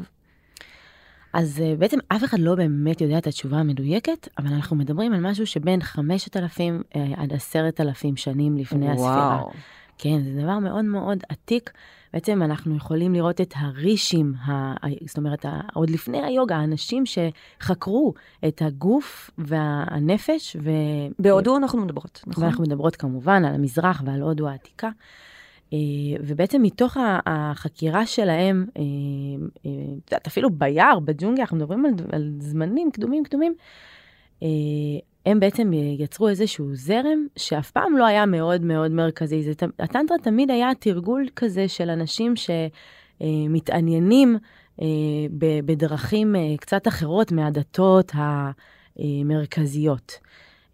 אז 1.32 1.60
אה, 1.60 1.74
בעצם 1.78 1.98
אף 2.08 2.24
אחד 2.24 2.38
לא 2.38 2.54
באמת 2.54 3.00
יודע 3.00 3.18
את 3.18 3.26
התשובה 3.26 3.56
המדויקת, 3.56 4.28
אבל 4.38 4.52
אנחנו 4.52 4.76
מדברים 4.76 5.12
על 5.12 5.20
משהו 5.20 5.46
שבין 5.46 5.82
5,000 5.82 6.82
אה, 6.96 7.06
עד 7.16 7.32
10,000 7.32 8.16
שנים 8.16 8.56
לפני 8.56 8.90
הספירה. 8.90 9.38
וואו. 9.38 9.50
כן, 9.98 10.22
זה 10.22 10.42
דבר 10.42 10.58
מאוד 10.58 10.84
מאוד 10.84 11.18
עתיק. 11.28 11.70
בעצם 12.12 12.42
אנחנו 12.42 12.76
יכולים 12.76 13.14
לראות 13.14 13.40
את 13.40 13.54
הרישים, 13.56 14.34
ה... 14.34 14.74
זאת 15.06 15.18
אומרת, 15.18 15.46
עוד 15.74 15.90
לפני 15.90 16.22
היוגה, 16.22 16.56
האנשים 16.56 17.04
שחקרו 17.06 18.14
את 18.48 18.62
הגוף 18.62 19.30
והנפש, 19.38 20.56
ו... 20.62 20.70
בהודו 21.18 21.56
אנחנו 21.56 21.80
מדברות, 21.80 22.24
נכון? 22.26 22.44
ואנחנו 22.44 22.64
מדברות 22.64 22.96
כמובן 22.96 23.44
על 23.44 23.54
המזרח 23.54 24.02
ועל 24.06 24.22
הודו 24.22 24.48
העתיקה. 24.48 24.90
אה, 25.72 25.78
ובעצם 26.20 26.62
מתוך 26.62 26.96
החקירה 27.26 28.06
שלהם, 28.06 28.66
אה, 28.76 28.82
אה, 29.66 29.70
את 30.04 30.12
יודעת, 30.12 30.26
אפילו 30.26 30.50
ביער, 30.50 30.98
בג'ונגל, 31.00 31.40
אנחנו 31.40 31.56
מדברים 31.56 31.86
על, 31.86 31.92
על 32.12 32.32
זמנים 32.38 32.90
קדומים 32.90 33.24
קדומים, 33.24 33.54
הם 35.26 35.40
בעצם 35.40 35.70
יצרו 35.98 36.28
איזשהו 36.28 36.74
זרם 36.74 37.26
שאף 37.36 37.70
פעם 37.70 37.96
לא 37.96 38.06
היה 38.06 38.26
מאוד 38.26 38.62
מאוד 38.62 38.90
מרכזי. 38.90 39.42
זה, 39.42 39.52
הטנטרה 39.78 40.18
תמיד 40.18 40.50
היה 40.50 40.70
תרגול 40.78 41.26
כזה 41.36 41.68
של 41.68 41.90
אנשים 41.90 42.34
שמתעניינים 43.20 44.38
אה, 44.82 44.86
ב- 45.38 45.60
בדרכים 45.66 46.36
אה, 46.36 46.54
קצת 46.60 46.88
אחרות 46.88 47.32
מהדתות 47.32 48.12
המרכזיות. 48.96 50.18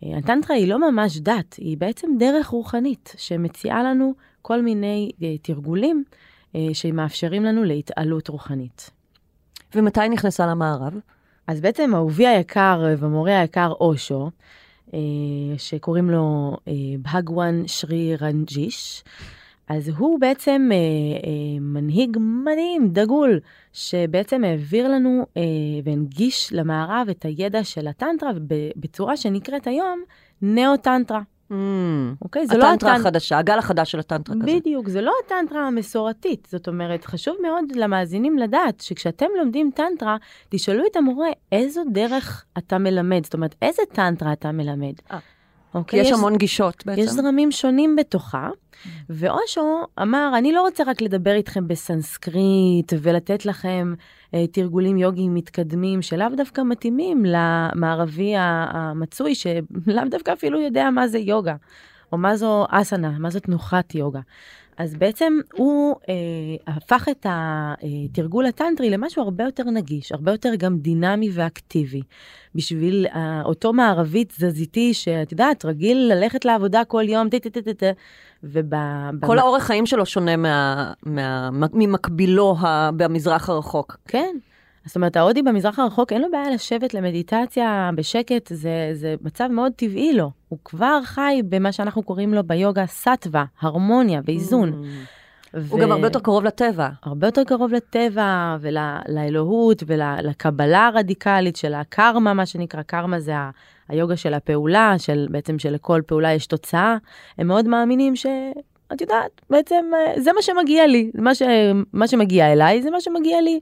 אה, 0.05 0.19
הטנטרה 0.19 0.57
היא 0.57 0.69
לא 0.69 0.91
ממש 0.91 1.19
דת, 1.19 1.55
היא 1.55 1.79
בעצם 1.79 2.09
דרך 2.19 2.47
רוחנית 2.47 3.15
שמציעה 3.19 3.83
לנו 3.83 4.15
כל 4.43 4.63
מיני 4.63 5.11
אה, 5.23 5.39
תרגולים 5.43 6.05
אה, 6.55 6.69
שמאפשרים 6.73 7.45
לנו 7.45 7.65
להתעלות 7.65 8.29
רוחנית. 8.29 8.91
ומתי 9.75 10.09
נכנסה 10.09 10.47
למערב? 10.47 10.93
אז 11.49 11.61
בעצם 11.61 11.95
אהובי 11.95 12.27
היקר 12.27 12.85
אה, 12.87 12.95
ומורה 12.99 13.41
היקר 13.41 13.73
אושו, 13.81 14.31
אה, 14.95 14.99
שקוראים 15.57 16.11
לו 16.11 16.57
אה, 16.69 16.73
בהגוואן 16.99 17.63
שרי 17.67 18.17
רנג'יש, 18.17 19.05
אז 19.69 19.89
הוא 19.97 20.21
בעצם 20.21 20.71
מנהיג 21.61 22.17
מדהים, 22.21 22.89
דגול, 22.93 23.41
שבעצם 23.73 24.45
העביר 24.45 24.89
לנו 24.89 25.27
והנגיש 25.85 26.53
למערב 26.53 27.07
את 27.11 27.25
הידע 27.25 27.65
של 27.65 27.89
הטנטרה 27.89 28.31
בצורה 28.77 29.17
שנקראת 29.17 29.67
היום 29.67 30.01
נאו-טנטרה. 30.43 31.21
אוקיי? 32.23 32.47
זה 32.47 32.57
לא 32.59 32.65
Mm. 32.65 32.67
הטנטרה 32.67 32.93
הטנ- 32.97 33.01
החדשה, 33.01 33.39
הגל 33.39 33.59
החדש 33.59 33.93
של 33.93 33.99
הטנטרה 33.99 34.37
כזה. 34.37 34.47
בדיוק, 34.47 34.89
זה 34.89 35.01
לא 35.01 35.13
הטנטרה 35.27 35.67
המסורתית. 35.67 36.49
זאת 36.51 36.69
אומרת, 36.69 37.05
חשוב 37.05 37.35
מאוד 37.43 37.65
למאזינים 37.75 38.39
לדעת 38.39 38.81
שכשאתם 38.81 39.27
לומדים 39.39 39.71
טנטרה, 39.75 40.17
תשאלו 40.49 40.85
את 40.91 40.97
המורה 40.97 41.29
איזו 41.53 41.83
דרך 41.93 42.45
אתה 42.59 42.79
מלמד, 42.79 43.25
זאת 43.25 43.35
אומרת, 43.35 43.55
איזה 43.63 43.83
טנטרה 43.93 44.33
אתה 44.33 44.53
מלמד. 44.53 44.93
אוקיי? 45.75 46.01
יש 46.01 46.13
המון 46.13 46.37
גישות 46.37 46.87
בעצם. 46.87 47.01
יש 47.01 47.11
זרמים 47.11 47.53
שונים 47.53 47.97
בתוכה, 47.97 48.51
ואושו 49.11 49.85
אמר, 50.03 50.33
אני 50.39 50.53
לא 50.53 50.61
רוצה 50.61 50.85
רק 50.85 51.01
לדבר 51.01 51.35
איתכם 51.35 51.69
בסנסקריט 51.69 52.93
ולתת 53.03 53.47
לכם 53.47 53.95
אה, 54.35 54.47
תרגולים 54.47 54.99
יוגיים 54.99 55.35
מתקדמים 55.35 56.03
שלאו 56.03 56.27
דווקא 56.37 56.61
מתאימים 56.61 57.25
למערבי 57.25 58.35
המצוי, 58.37 59.35
שלאו 59.35 60.03
דווקא 60.11 60.33
אפילו 60.33 60.61
יודע 60.61 60.91
מה 60.91 61.09
זה 61.09 61.19
יוגה, 61.19 61.55
או 62.13 62.19
מה 62.19 62.37
זו 62.37 62.67
אסנה, 62.71 63.11
מה 63.19 63.31
זו 63.31 63.41
תנוחת 63.41 63.95
יוגה. 63.95 64.21
אז 64.79 64.95
בעצם 64.95 65.33
הוא 65.55 65.95
אה, 66.09 66.15
הפך 66.75 67.09
את 67.11 67.27
התרגול 67.29 68.47
הטנטרי 68.47 68.91
למשהו 68.91 69.23
הרבה 69.23 69.45
יותר 69.45 69.65
נגיש, 69.65 70.13
הרבה 70.13 70.33
יותר 70.33 70.55
גם 70.59 70.79
דינמי 70.79 71.31
ואקטיבי. 71.33 72.01
בשביל 72.55 73.07
אה, 73.15 73.43
אותו 73.45 73.73
מערבי 73.73 74.25
תזזיתי, 74.25 74.95
שאת 74.95 75.33
יודעת, 75.33 75.65
רגיל 75.65 75.99
ללכת 76.13 76.45
לעבודה 76.45 76.85
כל 76.85 77.05
יום, 77.09 77.29
טה-טה-טה-טה, 77.29 77.91
וב... 78.45 78.71
כל 79.27 79.39
האורח 79.39 79.63
חיים 79.63 79.87
שלו 79.87 80.07
שונה 80.07 80.37
מה- 80.37 80.93
מה- 81.07 81.49
ממקבילו 81.73 82.57
ה- 82.61 82.91
במזרח 82.97 83.49
הרחוק. 83.51 83.97
כן. 84.09 84.37
זאת 84.89 84.97
אומרת, 84.97 85.17
ההודי 85.17 85.43
במזרח 85.43 85.79
הרחוק, 85.79 86.13
אין 86.13 86.23
לו 86.23 86.29
בעיה 86.31 86.51
לשבת 86.51 86.95
למדיטציה 86.95 87.91
בשקט, 87.95 88.51
זה, 88.55 88.91
זה 88.93 89.15
מצב 89.21 89.47
מאוד 89.47 89.73
טבעי 89.77 90.13
לו. 90.13 90.31
הוא 90.49 90.59
כבר 90.65 91.01
חי 91.05 91.41
במה 91.49 91.73
שאנחנו 91.73 92.03
קוראים 92.03 92.35
לו 92.35 92.43
ביוגה 92.45 92.87
סטווה, 92.87 93.45
הרמוניה 93.61 94.21
ואיזון. 94.25 94.73
Mm. 94.73 95.57
הוא 95.71 95.81
גם 95.81 95.93
הרבה 95.93 96.07
יותר 96.07 96.21
קרוב 96.21 96.45
לטבע. 96.45 96.89
הרבה 97.03 97.27
יותר 97.27 97.45
קרוב 97.45 97.73
לטבע 97.73 98.57
ולאלוהות 98.61 99.83
ולקבלה 99.87 100.87
הרדיקלית 100.87 101.57
של 101.57 101.75
הקרמה, 101.75 102.35
מה 102.35 102.47
שנקרא, 102.47 102.83
קרמה 102.83 103.21
זה 103.21 103.37
ה- 103.37 103.51
היוגה 103.89 104.17
של 104.17 104.35
הפעולה, 104.35 104.95
של 104.99 105.27
בעצם 105.31 105.59
שלכל 105.59 106.01
פעולה 106.07 106.33
יש 106.33 106.47
תוצאה. 106.47 106.97
הם 107.39 107.47
מאוד 107.47 107.69
מאמינים 107.69 108.17
ש... 108.17 108.27
את 108.93 109.01
יודעת, 109.01 109.41
בעצם 109.51 109.85
אה, 109.95 110.21
זה 110.21 110.33
מה 110.33 110.43
שמגיע 110.43 110.87
לי, 110.87 111.11
מה, 111.15 111.35
ש... 111.35 111.43
מה 111.93 112.09
שמגיע 112.09 112.53
אליי 112.53 112.83
זה 112.83 112.91
מה 112.91 113.01
שמגיע 113.01 113.41
לי. 113.41 113.61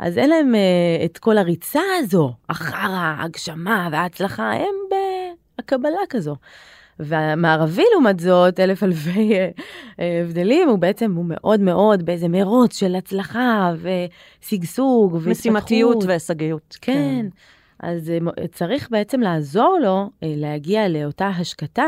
אז 0.00 0.18
אין 0.18 0.30
להם 0.30 0.54
אה, 0.54 1.04
את 1.04 1.18
כל 1.18 1.38
הריצה 1.38 1.80
הזו 1.98 2.32
אחר 2.48 2.90
ההגשמה 2.90 3.88
וההצלחה, 3.92 4.52
הם 4.52 4.74
בהקבלה 5.58 6.00
כזו. 6.08 6.36
והמערבי 6.98 7.84
לעומת 7.92 8.20
זאת, 8.20 8.60
אלף 8.60 8.82
אלפי 8.82 9.34
אה, 9.34 9.48
אה, 10.00 10.20
הבדלים, 10.24 10.68
הוא 10.68 10.78
בעצם, 10.78 11.14
הוא 11.16 11.24
מאוד 11.28 11.60
מאוד 11.60 12.06
באיזה 12.06 12.28
מרוץ 12.28 12.78
של 12.78 12.94
הצלחה 12.94 13.72
ושגשוג 13.74 15.12
והתפתחות. 15.12 15.38
משימתיות 15.38 16.04
והישגיות. 16.06 16.78
כן. 16.80 17.26
אז 17.82 18.10
אה, 18.10 18.46
צריך 18.48 18.90
בעצם 18.90 19.20
לעזור 19.20 19.78
לו 19.82 20.10
אה, 20.22 20.34
להגיע 20.36 20.88
לאותה 20.88 21.28
השקטה, 21.28 21.86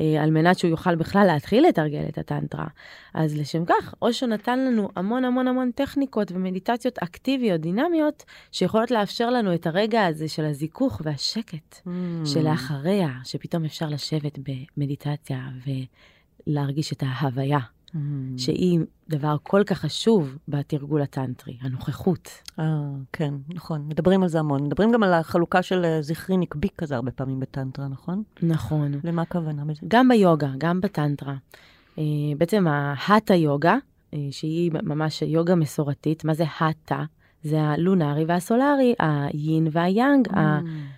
אה, 0.00 0.22
על 0.22 0.30
מנת 0.30 0.58
שהוא 0.58 0.70
יוכל 0.70 0.94
בכלל 0.94 1.26
להתחיל 1.26 1.66
לתרגל 1.68 2.04
את 2.08 2.18
הטנטרה. 2.18 2.66
אז 3.14 3.38
לשם 3.38 3.64
כך, 3.64 3.94
אושו 4.02 4.26
נתן 4.26 4.58
לנו 4.58 4.88
המון 4.96 5.24
המון 5.24 5.48
המון 5.48 5.70
טכניקות 5.70 6.32
ומדיטציות 6.32 6.98
אקטיביות, 6.98 7.60
דינמיות, 7.60 8.24
שיכולות 8.52 8.90
לאפשר 8.90 9.30
לנו 9.30 9.54
את 9.54 9.66
הרגע 9.66 10.06
הזה 10.06 10.28
של 10.28 10.44
הזיכוך 10.44 11.00
והשקט 11.04 11.80
Mm. 11.86 11.90
שלאחריה, 12.26 13.08
שפתאום 13.24 13.64
אפשר 13.64 13.88
לשבת 13.88 14.38
במדיטציה 14.76 15.40
ולהרגיש 16.46 16.92
את 16.92 17.02
ההוויה, 17.06 17.58
Mm. 17.88 17.98
שהיא 18.36 18.80
דבר 19.08 19.36
כל 19.42 19.62
כך 19.66 19.78
חשוב 19.78 20.38
בתרגול 20.48 21.02
הטנטרי, 21.02 21.56
הנוכחות. 21.60 22.28
אה, 22.58 22.64
כן, 23.12 23.34
נכון. 23.48 23.84
מדברים 23.88 24.22
על 24.22 24.28
זה 24.28 24.38
המון. 24.38 24.64
מדברים 24.64 24.92
גם 24.92 25.02
על 25.02 25.12
החלוקה 25.12 25.62
של 25.62 25.84
אה, 25.84 26.02
זכרי 26.02 26.36
נקבי 26.36 26.68
כזה 26.78 26.96
הרבה 26.96 27.10
פעמים 27.10 27.40
בטנטרה, 27.40 27.88
נכון? 27.88 28.22
נכון. 28.42 28.92
למה 29.04 29.22
הכוונה 29.22 29.64
בזה? 29.64 29.80
גם 29.88 30.08
ביוגה, 30.08 30.50
גם 30.58 30.80
בטנטרה. 30.80 31.34
אה, 31.98 32.04
בעצם 32.38 32.66
ההטה 32.68 33.34
יוגה, 33.34 33.76
אה, 34.14 34.18
שהיא 34.30 34.70
ממש 34.72 35.22
יוגה 35.22 35.54
מסורתית, 35.54 36.24
מה 36.24 36.34
זה 36.34 36.44
הטה? 36.60 37.04
זה 37.42 37.62
הלונארי 37.62 38.24
והסולארי, 38.24 38.94
היין 38.98 39.68
והיאנג, 39.72 40.28
Mm. 40.28 40.34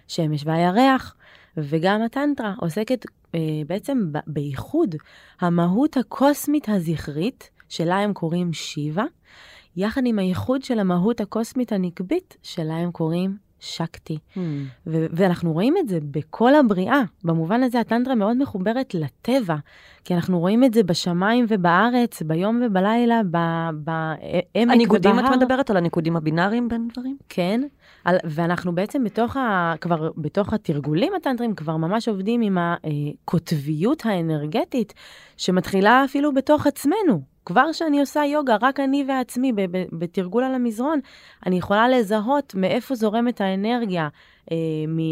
השמש 0.09 0.43
והירח, 0.47 1.15
וגם 1.63 2.03
הטנטרה 2.03 2.55
עוסקת 2.59 3.07
אה, 3.35 3.41
בעצם 3.67 4.13
ב- 4.13 4.19
בייחוד 4.27 4.95
המהות 5.41 5.97
הקוסמית 5.97 6.69
הזכרית, 6.69 7.51
שלה 7.69 7.99
הם 7.99 8.13
קוראים 8.13 8.53
שיבה, 8.53 9.05
יחד 9.77 10.03
עם 10.07 10.19
הייחוד 10.19 10.63
של 10.63 10.79
המהות 10.79 11.21
הקוסמית 11.21 11.73
הנקבית, 11.73 12.37
שלה 12.43 12.77
הם 12.77 12.91
קוראים 12.91 13.37
שקטי. 13.61 14.19
Mm. 14.37 14.39
ו- 14.87 15.07
ואנחנו 15.11 15.53
רואים 15.53 15.75
את 15.77 15.89
זה 15.89 15.99
בכל 16.11 16.55
הבריאה. 16.55 17.01
במובן 17.25 17.63
הזה 17.63 17.81
הטנטרה 17.81 18.15
מאוד 18.15 18.37
מחוברת 18.37 18.95
לטבע, 18.95 19.57
כי 20.05 20.15
אנחנו 20.15 20.39
רואים 20.39 20.65
את 20.65 20.75
זה 20.75 20.83
בשמיים 20.83 21.47
ובארץ, 21.49 22.23
ביום 22.23 22.63
ובלילה, 22.67 23.21
ב- 23.31 23.71
בעמק 23.75 24.73
הניגודים, 24.73 25.13
ובהר. 25.19 25.35
את 25.35 25.37
מדברת 25.37 25.71
על 25.71 25.77
הניגודים 25.77 26.17
הבינאריים 26.17 26.69
בין 26.69 26.89
דברים? 26.93 27.17
כן, 27.29 27.61
על, 28.05 28.17
ואנחנו 28.25 28.75
בעצם 28.75 29.05
בתוך, 29.05 29.37
ה, 29.37 29.75
כבר 29.81 30.11
בתוך 30.17 30.53
התרגולים 30.53 31.13
הטנטרים 31.15 31.55
כבר 31.55 31.77
ממש 31.77 32.09
עובדים 32.09 32.41
עם 32.41 32.59
הקוטביות 32.61 34.07
האנרגטית 34.07 34.95
שמתחילה 35.37 36.05
אפילו 36.05 36.35
בתוך 36.35 36.67
עצמנו. 36.67 37.31
כבר 37.45 37.65
כשאני 37.73 38.01
עושה 38.01 38.25
יוגה, 38.25 38.57
רק 38.61 38.81
אני 38.81 39.05
ועצמי 39.09 39.53
בתרגול 39.93 40.45
על 40.45 40.55
המזרון, 40.55 41.01
אני 41.47 41.59
יכולה 41.59 41.89
לזהות 41.89 42.55
מאיפה 42.55 42.95
זורמת 42.95 43.41
האנרגיה, 43.41 44.09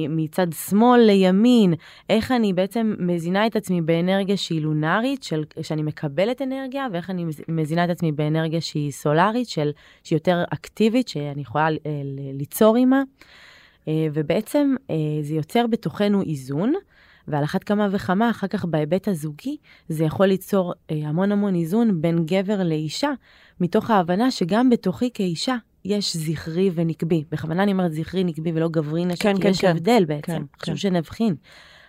מצד 0.09 0.47
שמאל 0.69 1.01
לימין, 1.01 1.75
איך 2.11 2.33
אני 2.33 2.53
בעצם 2.53 2.95
מזינה 2.99 3.47
את 3.47 3.57
עצמי 3.57 3.81
באנרגיה 3.81 4.37
שהיא 4.37 4.61
לונארית, 4.63 5.23
של, 5.23 5.45
שאני 5.63 5.83
מקבלת 5.83 6.43
אנרגיה, 6.43 6.87
ואיך 6.93 7.11
אני 7.11 7.25
מז- 7.25 7.43
מזינה 7.49 7.85
את 7.85 7.91
עצמי 7.91 8.13
באנרגיה 8.13 8.61
שהיא 8.61 8.91
סולארית, 8.93 9.49
של, 9.49 9.71
שהיא 10.05 10.17
יותר 10.17 10.45
אקטיבית, 10.51 11.09
שאני 11.09 11.43
יכולה 11.43 11.69
אה, 11.69 12.03
ליצור 12.33 12.77
עימה. 12.77 13.03
אה, 13.89 14.07
ובעצם 14.13 14.75
אה, 14.91 14.97
זה 15.23 15.35
יוצר 15.35 15.67
בתוכנו 15.67 16.23
איזון, 16.23 16.73
ועל 17.29 17.45
אחת 17.45 17.65
כמה 17.65 17.89
וכמה, 17.91 18.31
אחר 18.31 18.47
כך 18.47 18.65
בהיבט 18.65 19.09
הזוגי, 19.09 19.57
זה 19.89 20.05
יכול 20.05 20.27
ליצור 20.27 20.75
אה, 20.91 20.97
המון 21.05 21.33
המון 21.33 21.55
איזון 21.55 22.03
בין 22.03 22.25
גבר 22.27 22.63
לאישה, 22.63 23.11
מתוך 23.61 23.91
ההבנה 23.91 24.31
שגם 24.31 24.71
בתוכי 24.71 25.11
כאישה 25.15 25.57
יש 25.89 26.17
זכרי 26.17 26.71
ונקבי. 26.75 27.25
בכוונה 27.33 27.63
אני 27.63 27.73
אומרת 27.73 27.93
זכרי, 27.93 28.25
נקבי 28.25 28.53
ולא 28.55 28.69
גברי 28.69 29.05
נשי, 29.05 29.23
כן, 29.23 29.37
כי 29.37 29.43
כן, 29.43 29.49
יש 29.49 29.61
כן. 29.61 29.71
הבדל 29.71 30.05
בעצם, 30.07 30.33
כן, 30.33 30.43
חשוב 30.61 30.75
כן. 30.75 30.77
שנבחין. 30.77 31.35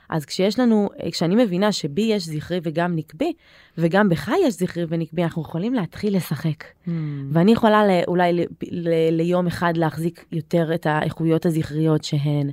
אז 0.10 0.26
כשיש 0.26 0.60
לנו, 0.60 0.90
כשאני 1.12 1.44
מבינה 1.44 1.72
שבי 1.72 2.02
יש 2.02 2.26
זכרי 2.26 2.60
וגם 2.64 2.96
נקבי, 2.96 3.34
וגם 3.78 4.10
בך 4.10 4.32
יש 4.46 4.54
זכרי 4.54 4.86
ונקבי, 4.90 5.24
אנחנו 5.24 5.42
יכולים 5.42 5.74
להתחיל 5.74 6.16
לשחק. 6.16 6.64
Mm. 6.64 6.90
ואני 7.32 7.52
יכולה 7.52 7.88
ל- 7.88 8.02
אולי 8.08 8.34
ל- 8.34 8.46
ל- 8.72 9.10
ליום 9.12 9.48
אחד 9.48 9.78
להחזיק 9.78 10.26
יותר 10.32 10.74
את 10.74 10.86
האיכויות 10.86 11.46
הזכריות 11.46 12.04
שהן 12.04 12.50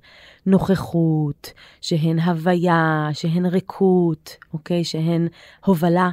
נוכחות, 0.47 1.53
שהן 1.81 2.19
הוויה, 2.19 3.09
שהן 3.13 3.47
ריקות, 3.47 4.37
אוקיי? 4.53 4.85
שהן 4.85 5.29
הובלה. 5.65 6.11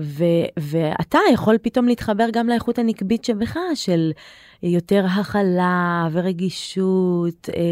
ו- 0.00 0.24
ואתה 0.58 1.18
יכול 1.32 1.58
פתאום 1.62 1.86
להתחבר 1.86 2.26
גם 2.32 2.48
לאיכות 2.48 2.78
הנקבית 2.78 3.24
שבך, 3.24 3.56
של 3.74 4.12
יותר 4.62 5.04
הכלה 5.06 6.08
ורגישות, 6.12 7.48
אה, 7.48 7.62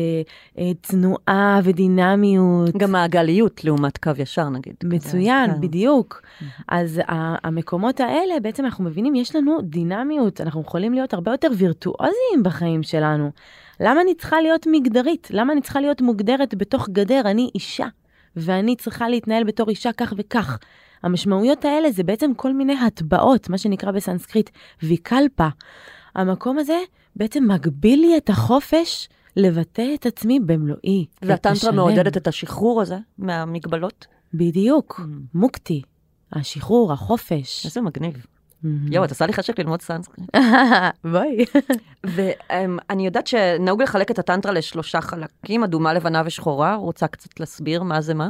אה, 0.59 0.75
תנועה 0.81 1.61
ודינמיות. 1.65 2.77
גם 2.77 2.93
מעגליות 2.93 3.65
לעומת 3.65 3.99
קו 3.99 4.11
ישר, 4.19 4.49
נגיד. 4.49 4.75
מצוין, 4.85 5.51
כן. 5.55 5.61
בדיוק. 5.61 6.23
אז 6.69 7.01
ה- 7.09 7.47
המקומות 7.49 8.01
האלה, 8.01 8.41
בעצם 8.43 8.65
אנחנו 8.65 8.85
מבינים, 8.85 9.15
יש 9.15 9.37
לנו 9.37 9.59
דינמיות, 9.62 10.41
אנחנו 10.41 10.61
יכולים 10.61 10.93
להיות 10.95 11.15
הרבה 11.15 11.31
יותר 11.31 11.49
וירטואוזיים 11.57 12.43
בחיים 12.43 12.83
שלנו. 12.83 13.31
למה 13.81 14.01
אני 14.01 14.15
צריכה 14.15 14.41
להיות 14.41 14.67
מגדרית? 14.71 15.29
למה 15.31 15.53
אני 15.53 15.61
צריכה 15.61 15.81
להיות 15.81 16.01
מוגדרת 16.01 16.55
בתוך 16.55 16.89
גדר? 16.89 17.21
אני 17.25 17.51
אישה, 17.55 17.87
ואני 18.37 18.77
צריכה 18.77 19.09
להתנהל 19.09 19.45
בתור 19.45 19.69
אישה 19.71 19.93
כך 19.93 20.12
וכך. 20.17 20.59
המשמעויות 21.03 21.65
האלה 21.65 21.91
זה 21.91 22.03
בעצם 22.03 22.35
כל 22.37 22.53
מיני 22.53 22.79
הטבעות, 22.87 23.49
מה 23.51 23.59
שנקרא 23.59 23.91
בסנסקריט 23.91 24.51
ויקלפה. 24.83 25.49
המקום 26.15 26.59
הזה 26.59 26.79
בעצם 27.17 27.45
מגביל 27.49 28.01
לי 28.01 28.17
את 28.17 28.31
החופש 28.31 29.09
לבטא 29.37 29.95
את 29.95 30.07
עצמי 30.07 30.41
במלואי. 30.41 31.07
והטנטרה. 31.23 31.73
מעודדת 31.73 32.17
את 32.17 32.29
השחרור 32.29 32.83
הזה 32.83 32.97
מהמגבלות? 33.19 34.07
בדיוק, 34.35 35.01
Mm. 35.01 35.09
מוקטי, 35.35 35.83
השחרור, 36.33 36.93
החופש. 36.93 37.67
איזה 37.67 37.81
מגניב. 37.81 38.27
מהמם. 38.63 38.93
יואו, 38.93 39.05
את 39.05 39.11
עושה 39.11 39.27
לי 39.27 39.33
חשק 39.33 39.59
ללמוד 39.59 39.83
סנסקריט. 39.83 40.31
בואי. 41.13 41.45
ואני 42.15 43.07
יודעת 43.07 43.27
שנהוג 43.27 43.83
לחלק 43.83 44.11
את 44.11 44.19
הטנטרה 44.19 44.53
לשלושה 44.53 45.01
חלקים, 45.01 45.65
אדומה, 45.65 45.95
לבנה 45.95 46.23
ושחורה. 46.27 46.75
רוצה 46.75 47.07
קצת 47.07 47.41
להסביר 47.41 47.83
מה 47.83 48.01
זה 48.01 48.15
מה? 48.15 48.29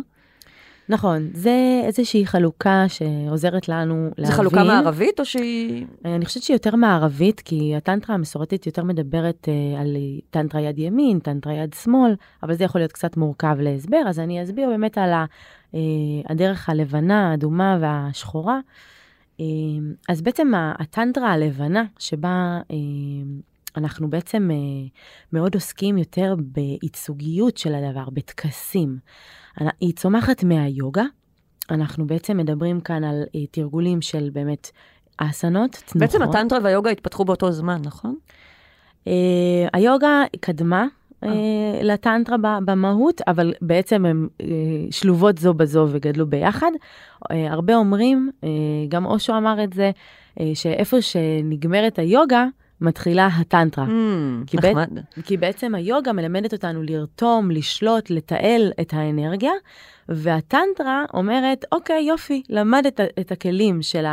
נכון, 0.89 1.29
זה 1.33 1.81
איזושהי 1.85 2.27
חלוקה 2.27 2.85
שעוזרת 2.89 3.69
לנו 3.69 4.05
להבין. 4.05 4.25
זה 4.25 4.33
חלוקה 4.33 4.65
מערבית 4.65 5.21
או 5.21 5.25
שהיא... 5.25 5.87
אני 6.05 6.25
חושבת 6.25 6.43
שהיא 6.43 6.55
יותר 6.55 6.77
מערבית, 6.77 7.41
כי 7.41 7.77
הטנטרה 7.77 8.15
המסורתית 8.15 8.67
יותר 8.67 8.85
מדברת 8.85 9.49
אה, 9.49 9.81
על 9.81 9.97
טנטרה 10.31 10.61
יד 10.61 10.79
ימין, 10.79 11.19
טנטרה 11.19 11.53
יד 11.53 11.75
שמאל, 11.83 12.15
אבל 12.43 12.55
זה 12.55 12.65
יכול 12.65 12.81
להיות 12.81 12.93
קצת 12.93 13.17
מורכב 13.17 13.57
להסבר, 13.61 14.03
אז 14.07 14.19
אני 14.21 14.43
אסביר 14.43 14.69
באמת 14.69 14.99
על 14.99 15.13
ה, 15.13 15.25
אה, 15.75 15.81
הדרך 16.29 16.69
הלבנה, 16.69 17.31
האדומה 17.31 17.79
והשחורה. 17.81 18.61
אה, 19.41 19.45
אז 20.09 20.23
בעצם 20.23 20.53
הטנטרה 20.79 21.33
הלבנה, 21.33 21.85
שבה 21.99 22.61
אה, 22.71 22.77
אנחנו 23.77 24.11
בעצם 24.11 24.51
אה, 24.51 24.57
מאוד 25.33 25.55
עוסקים 25.55 25.99
יותר 25.99 26.35
בייצוגיות 26.39 27.57
של 27.57 27.75
הדבר, 27.75 28.11
בטקסים. 28.13 28.99
היא 29.81 29.93
צומחת 29.95 30.45
מהיוגה. 30.45 31.05
אנחנו 31.71 32.07
בעצם 32.07 32.37
מדברים 32.37 32.81
כאן 32.81 33.05
על 33.05 33.23
אה, 33.35 33.47
תרגולים 33.51 34.03
של 34.03 34.31
באמת 34.33 34.71
אסנות, 35.17 35.71
תנוחות. 35.71 35.97
בעצם 35.97 36.23
הטנטרה 36.23 36.59
והיוגה 36.63 36.91
התפתחו 36.91 37.25
באותו 37.25 37.53
זמן, 37.53 37.81
נכון? 37.85 38.17
אה, 39.07 39.13
היוגה 39.73 40.23
קדמה 40.41 40.87
אה, 41.25 41.29
לטנטרה 41.83 42.37
במהות, 42.65 43.21
אבל 43.27 43.55
בעצם 43.61 44.05
הן 44.05 44.29
שלובות 44.91 45.39
זו 45.39 45.55
בזו 45.55 45.87
וגדלו 45.91 46.27
ביחד. 46.27 46.71
הרבה 47.31 47.77
אומרים, 47.77 48.31
גם 48.89 49.07
אושו 49.07 49.37
אמר 49.37 49.65
את 49.65 49.73
זה, 49.73 49.91
שאיפה 50.55 51.03
שנגמרת 51.03 51.99
היוגה, 51.99 52.47
מתחילה 52.81 53.27
הטנטרה. 53.27 53.85
Mm, 53.85 54.47
כי 54.47 54.57
נחמד. 54.57 54.89
כי 55.25 55.37
בעצם 55.37 55.75
היוגה 55.75 56.13
מלמדת 56.13 56.53
אותנו 56.53 56.83
לרתום, 56.83 57.51
לשלוט, 57.51 58.11
לתעל 58.11 58.73
את 58.81 58.95
האנרגיה, 58.95 59.53
והטנטרה 60.09 61.05
אומרת, 61.15 61.65
אוקיי, 61.73 62.05
יופי, 62.05 62.43
למדת 62.49 63.01
את 63.21 63.33
הכלים 63.33 63.83
של 63.83 64.05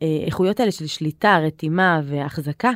האיכויות 0.00 0.60
האלה 0.60 0.72
של 0.72 0.86
שליטה, 0.86 1.38
רתימה 1.38 2.00
והחזקה, 2.04 2.70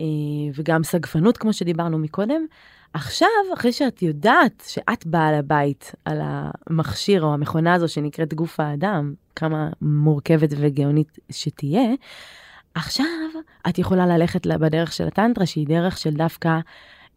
אה, 0.00 0.06
וגם 0.54 0.84
סגפנות, 0.84 1.38
כמו 1.38 1.52
שדיברנו 1.52 1.98
מקודם. 1.98 2.46
עכשיו, 2.92 3.28
אחרי 3.54 3.72
שאת 3.72 4.02
יודעת 4.02 4.62
שאת 4.66 5.06
בעל 5.06 5.34
הבית 5.34 5.92
על 6.04 6.20
המכשיר 6.22 7.22
או 7.22 7.34
המכונה 7.34 7.74
הזו 7.74 7.88
שנקראת 7.88 8.34
גוף 8.34 8.60
האדם, 8.60 9.14
כמה 9.36 9.68
מורכבת 9.82 10.48
וגאונית 10.56 11.18
שתהיה, 11.30 11.90
עכשיו 12.74 13.06
את 13.68 13.78
יכולה 13.78 14.06
ללכת 14.06 14.46
בדרך 14.46 14.92
של 14.92 15.06
הטנטרה, 15.06 15.46
שהיא 15.46 15.66
דרך 15.66 15.98
של 15.98 16.14
דווקא 16.14 16.58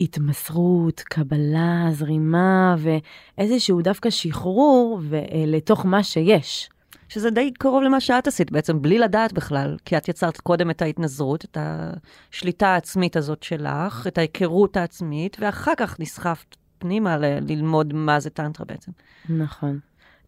התמסרות, 0.01 0.99
קבלה, 0.99 1.87
זרימה, 1.91 2.75
ואיזשהו 2.77 3.81
דווקא 3.81 4.09
שחרור 4.09 5.01
אה, 5.13 5.19
לתוך 5.47 5.85
מה 5.85 6.03
שיש. 6.03 6.69
שזה 7.09 7.29
די 7.29 7.51
קרוב 7.53 7.83
למה 7.83 7.99
שאת 7.99 8.27
עשית 8.27 8.51
בעצם, 8.51 8.81
בלי 8.81 8.99
לדעת 8.99 9.33
בכלל, 9.33 9.77
כי 9.85 9.97
את 9.97 10.09
יצרת 10.09 10.37
קודם 10.37 10.69
את 10.69 10.81
ההתנזרות, 10.81 11.45
את 11.45 11.57
השליטה 11.59 12.67
העצמית 12.67 13.15
הזאת 13.15 13.43
שלך, 13.43 14.07
את 14.07 14.17
ההיכרות 14.17 14.77
העצמית, 14.77 15.37
ואחר 15.39 15.71
כך 15.77 15.99
נסחפת 15.99 16.55
פנימה 16.77 17.17
ל- 17.17 17.39
ללמוד 17.47 17.93
מה 17.93 18.19
זה 18.19 18.29
טנטרה 18.29 18.65
בעצם. 18.65 18.91
נכון. 19.29 19.79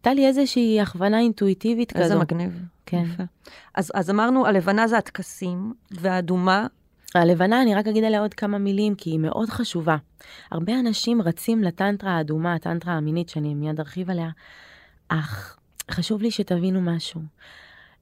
הייתה 0.06 0.20
לי 0.20 0.26
איזושהי 0.26 0.80
הכוונה 0.80 1.18
אינטואיטיבית 1.18 1.92
כזו. 1.92 2.02
איזה 2.02 2.18
מגניב. 2.18 2.62
כן. 2.86 3.04
יפה. 3.12 3.22
אז, 3.74 3.92
אז 3.94 4.10
אמרנו, 4.10 4.46
הלבנה 4.46 4.88
זה 4.88 4.98
הטקסים, 4.98 5.74
והאדומה, 5.90 6.66
הלבנה, 7.14 7.62
אני 7.62 7.74
רק 7.74 7.86
אגיד 7.86 8.04
עליה 8.04 8.20
עוד 8.20 8.34
כמה 8.34 8.58
מילים, 8.58 8.94
כי 8.94 9.10
היא 9.10 9.18
מאוד 9.18 9.50
חשובה. 9.50 9.96
הרבה 10.50 10.80
אנשים 10.80 11.22
רצים 11.22 11.62
לטנטרה 11.62 12.10
האדומה, 12.10 12.54
הטנטרה 12.54 12.92
המינית, 12.94 13.28
שאני 13.28 13.54
מיד 13.54 13.80
ארחיב 13.80 14.10
עליה, 14.10 14.30
אך 15.08 15.56
חשוב 15.90 16.22
לי 16.22 16.30
שתבינו 16.30 16.80
משהו. 16.80 17.20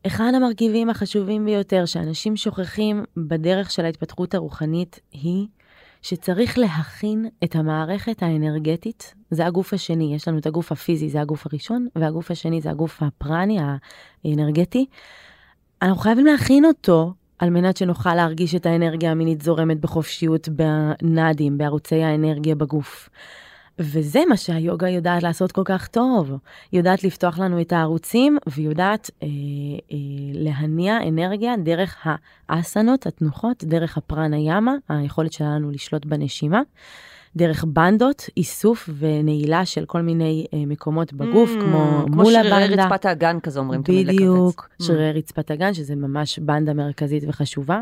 אחד 0.07 0.33
המרכיבים 0.37 0.91
החשובים 0.91 1.45
ביותר 1.45 1.87
שאנשים 1.87 2.37
שוכחים 2.37 3.05
בדרך 3.17 3.71
של 3.71 3.85
ההתפתחות 3.85 4.35
הרוחנית 4.35 5.01
היא 5.13 5.47
שצריך 6.03 6.59
להכין 6.59 7.29
את 7.45 7.57
המערכת 7.57 8.23
האנרגטית, 8.23 9.15
זה 9.31 9.47
הגוף 9.47 9.75
השני, 9.75 10.15
יש 10.15 10.29
לנו 10.29 10.39
את 10.39 10.47
הגוף 10.47 10.73
הפיזי, 10.73 11.09
זה 11.09 11.21
הגוף 11.21 11.47
הראשון, 11.47 11.89
והגוף 11.97 12.31
השני 12.31 12.61
זה 12.61 12.71
הגוף 12.71 13.03
הפרני, 13.03 13.59
האנרגטי. 14.25 14.87
אנחנו 15.83 15.99
חייבים 15.99 16.27
להכין 16.27 16.65
אותו 16.65 17.13
על 17.39 17.51
מנת 17.51 17.77
שנוכל 17.77 18.15
להרגיש 18.15 18.55
את 18.55 18.67
האנרגיה 18.67 19.11
המינית 19.11 19.43
זורמת 19.43 19.81
בחופשיות 19.81 20.49
בנאדים, 20.49 21.59
בערוצי 21.59 22.03
האנרגיה 22.03 22.55
בגוף. 22.55 23.09
וזה 23.79 24.21
מה 24.29 24.37
שהיוגה 24.37 24.89
יודעת 24.89 25.23
לעשות 25.23 25.53
כל 25.53 25.63
כך 25.65 25.89
טוב. 25.89 26.31
היא 26.73 26.81
יודעת 26.81 27.05
לפתוח 27.05 27.39
לנו 27.39 27.61
את 27.61 27.73
הערוצים, 27.73 28.39
והיא 28.47 28.69
יודעת 28.69 29.11
אה, 29.23 29.29
אה, 29.93 29.97
להניע 30.35 30.97
אנרגיה 31.09 31.55
דרך 31.57 32.07
האסנות, 32.49 33.07
התנוחות, 33.07 33.65
דרך 33.65 33.97
הפרנה 33.99 34.37
ימה, 34.39 34.75
היכולת 34.89 35.33
שלנו 35.33 35.71
לשלוט 35.71 36.07
בנשימה. 36.07 36.61
דרך 37.37 37.65
בנדות, 37.65 38.29
איסוף 38.37 38.91
ונעילה 38.99 39.65
של 39.65 39.85
כל 39.85 40.03
מיני 40.03 40.47
אה, 40.55 40.63
מקומות 40.67 41.13
בגוף, 41.13 41.51
Mm, 41.51 41.61
כמו, 41.61 42.03
כמו 42.07 42.17
מול 42.17 42.33
שרירי 42.33 42.65
הבנדה. 42.65 42.85
רצפת 42.87 43.05
האגן 43.05 43.41
כזה 43.41 43.61
אומרים 43.61 43.83
תמיד 43.83 44.07
לכווץ. 44.07 44.17
בדיוק, 44.21 44.69
Mm. 44.81 44.85
שרירי 44.85 45.13
רצפת 45.13 45.51
הגן, 45.51 45.75
שזה 45.75 45.97
ממש 45.97 46.39
בנדה 46.39 46.75
מרכזית 46.75 47.25
וחשובה. 47.29 47.81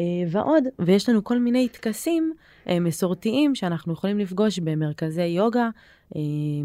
אה, 0.00 0.28
ועוד, 0.30 0.64
ויש 0.78 1.08
לנו 1.08 1.24
כל 1.24 1.38
מיני 1.38 1.68
טקסים 1.68 2.32
אה, 2.68 2.80
מסורתיים 2.80 3.54
שאנחנו 3.54 3.92
יכולים 3.92 4.18
לפגוש 4.18 4.58
במרכזי 4.58 5.22
יוגה, 5.22 5.68
אה, 6.16 6.20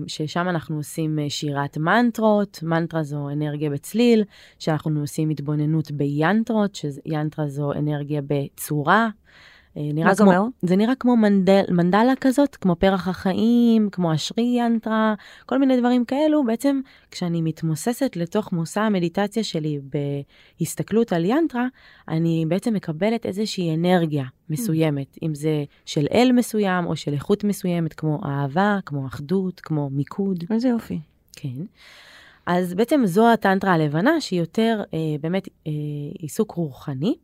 ששם 0.08 0.50
אנחנו 0.50 0.78
עושים 0.78 1.20
שירת 1.30 1.78
מנטרות, 1.78 2.60
מנטרה 2.64 3.04
זו 3.04 3.30
אנרגיה 3.30 3.70
בצליל, 3.70 4.24
שאנחנו 4.60 5.00
עושים 5.00 5.30
התבוננות 5.30 5.92
ביאנטרות, 5.92 6.76
שיאנטרה 6.76 7.48
זו 7.48 7.74
אנרגיה 7.74 8.22
בצורה. 8.28 9.10
אה, 9.78 9.90
נראה 9.94 10.16
כמו, 10.16 10.26
אומר? 10.26 10.44
זה 10.62 10.76
נראה 10.76 10.96
כמו 10.96 11.18
מנדל, 11.18 11.64
מנדלה 11.70 12.14
כזאת, 12.22 12.56
כמו 12.56 12.76
פרח 12.76 13.08
החיים, 13.08 13.90
כמו 13.92 14.14
אשרי 14.14 14.44
ינטרה, 14.58 15.14
כל 15.46 15.58
מיני 15.58 15.80
דברים 15.80 16.06
כאלו. 16.06 16.44
בעצם 16.44 16.80
כשאני 17.12 17.42
מתמוססת 17.42 18.16
לתוך 18.16 18.54
מושא 18.54 18.82
המדיטציה 18.82 19.44
שלי 19.44 19.80
בהסתכלות 20.60 21.14
על 21.14 21.26
ינטרה, 21.26 21.68
אני 22.08 22.46
בעצם 22.48 22.74
מקבלת 22.74 23.26
איזושהי 23.26 23.76
אנרגיה 23.76 24.26
מסוימת, 24.50 25.18
אם 25.24 25.36
זה 25.36 25.64
של 25.86 26.06
אל 26.14 26.32
מסוים 26.32 26.86
או 26.86 26.96
של 26.96 27.14
איכות 27.14 27.44
מסוימת, 27.44 27.94
כמו 27.94 28.20
אהבה, 28.26 28.80
כמו 28.86 29.08
אחדות, 29.08 29.60
כמו 29.60 29.90
מיקוד. 29.90 30.44
איזה 30.52 30.68
יופי. 30.68 31.00
כן. 31.36 31.66
אז 32.46 32.74
בעצם 32.74 33.02
זו 33.06 33.32
הטנטרה 33.32 33.74
הלבנה, 33.74 34.22
שהיא 34.22 34.40
יותר 34.40 34.84
אה, 34.94 35.00
באמת 35.22 35.48
אה, 35.68 35.72
עיסוק 36.20 36.52
רוחני, 36.52 37.16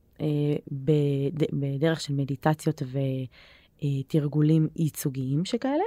בדרך 1.53 2.01
של 2.01 2.13
מדיטציות 2.13 2.81
ותרגולים 3.83 4.67
ייצוגיים 4.75 5.45
שכאלה. 5.45 5.83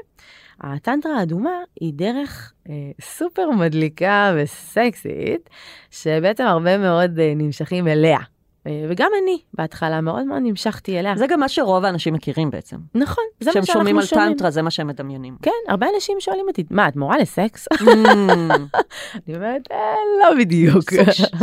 הטנטרה 0.60 1.18
האדומה 1.18 1.58
היא 1.80 1.92
דרך 1.94 2.52
אה, 2.68 2.90
סופר 3.00 3.50
מדליקה 3.50 4.34
וסקסית, 4.36 5.50
שבעצם 5.90 6.44
הרבה 6.44 6.78
מאוד 6.78 7.18
אה, 7.18 7.32
נמשכים 7.36 7.88
אליה. 7.88 8.18
אה, 8.66 8.86
וגם 8.90 9.10
אני 9.22 9.38
בהתחלה 9.54 10.00
מאוד 10.00 10.24
מאוד 10.24 10.42
נמשכתי 10.42 10.98
אליה. 10.98 11.16
זה 11.16 11.26
גם 11.26 11.40
מה 11.40 11.48
שרוב 11.48 11.84
האנשים 11.84 12.14
מכירים 12.14 12.50
בעצם. 12.50 12.76
נכון, 12.94 13.24
זה 13.40 13.46
מה 13.46 13.52
כשהם 13.52 13.64
שאנחנו 13.64 13.80
שומעים 13.80 13.98
על 13.98 14.04
שומעים. 14.04 14.32
טנטרה, 14.32 14.50
זה 14.50 14.62
מה 14.62 14.70
שהם 14.70 14.86
מדמיינים. 14.86 15.36
כן, 15.42 15.50
הרבה 15.68 15.86
אנשים 15.94 16.16
שואלים 16.20 16.44
אותי, 16.48 16.64
מה, 16.70 16.88
את 16.88 16.96
מורה 16.96 17.18
לסקס? 17.18 17.68
Mm, 17.72 17.86
אני 19.26 19.36
אומרת, 19.36 19.62
"אה, 19.72 19.94
לא 20.22 20.38
בדיוק. 20.38 20.84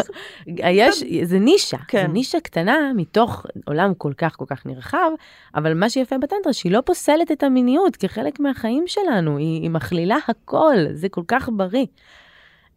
יש, 0.58 1.04
זה 1.24 1.40
נישה, 1.40 1.78
כן. 1.88 2.02
זה 2.08 2.14
נישה 2.14 2.40
קטנה 2.40 2.92
מתוך 2.96 3.46
עולם 3.68 3.94
כל 3.94 4.14
כך 4.18 4.36
כל 4.36 4.46
כך 4.48 4.66
נרחב, 4.66 5.12
אבל 5.56 5.74
מה 5.74 5.90
שיפה 5.90 6.18
בטנטרה, 6.18 6.54
שהיא 6.54 6.72
לא 6.72 6.82
פוסלת 6.86 7.32
את 7.32 7.44
המיניות 7.44 7.96
כחלק 7.96 8.40
מהחיים 8.40 8.84
שלנו, 8.88 9.38
היא 9.38 9.70
מכלילה 9.70 10.18
הכל, 10.28 10.76
זה 10.94 11.10
כל 11.10 11.24
כך 11.28 11.50
בריא. 11.54 11.86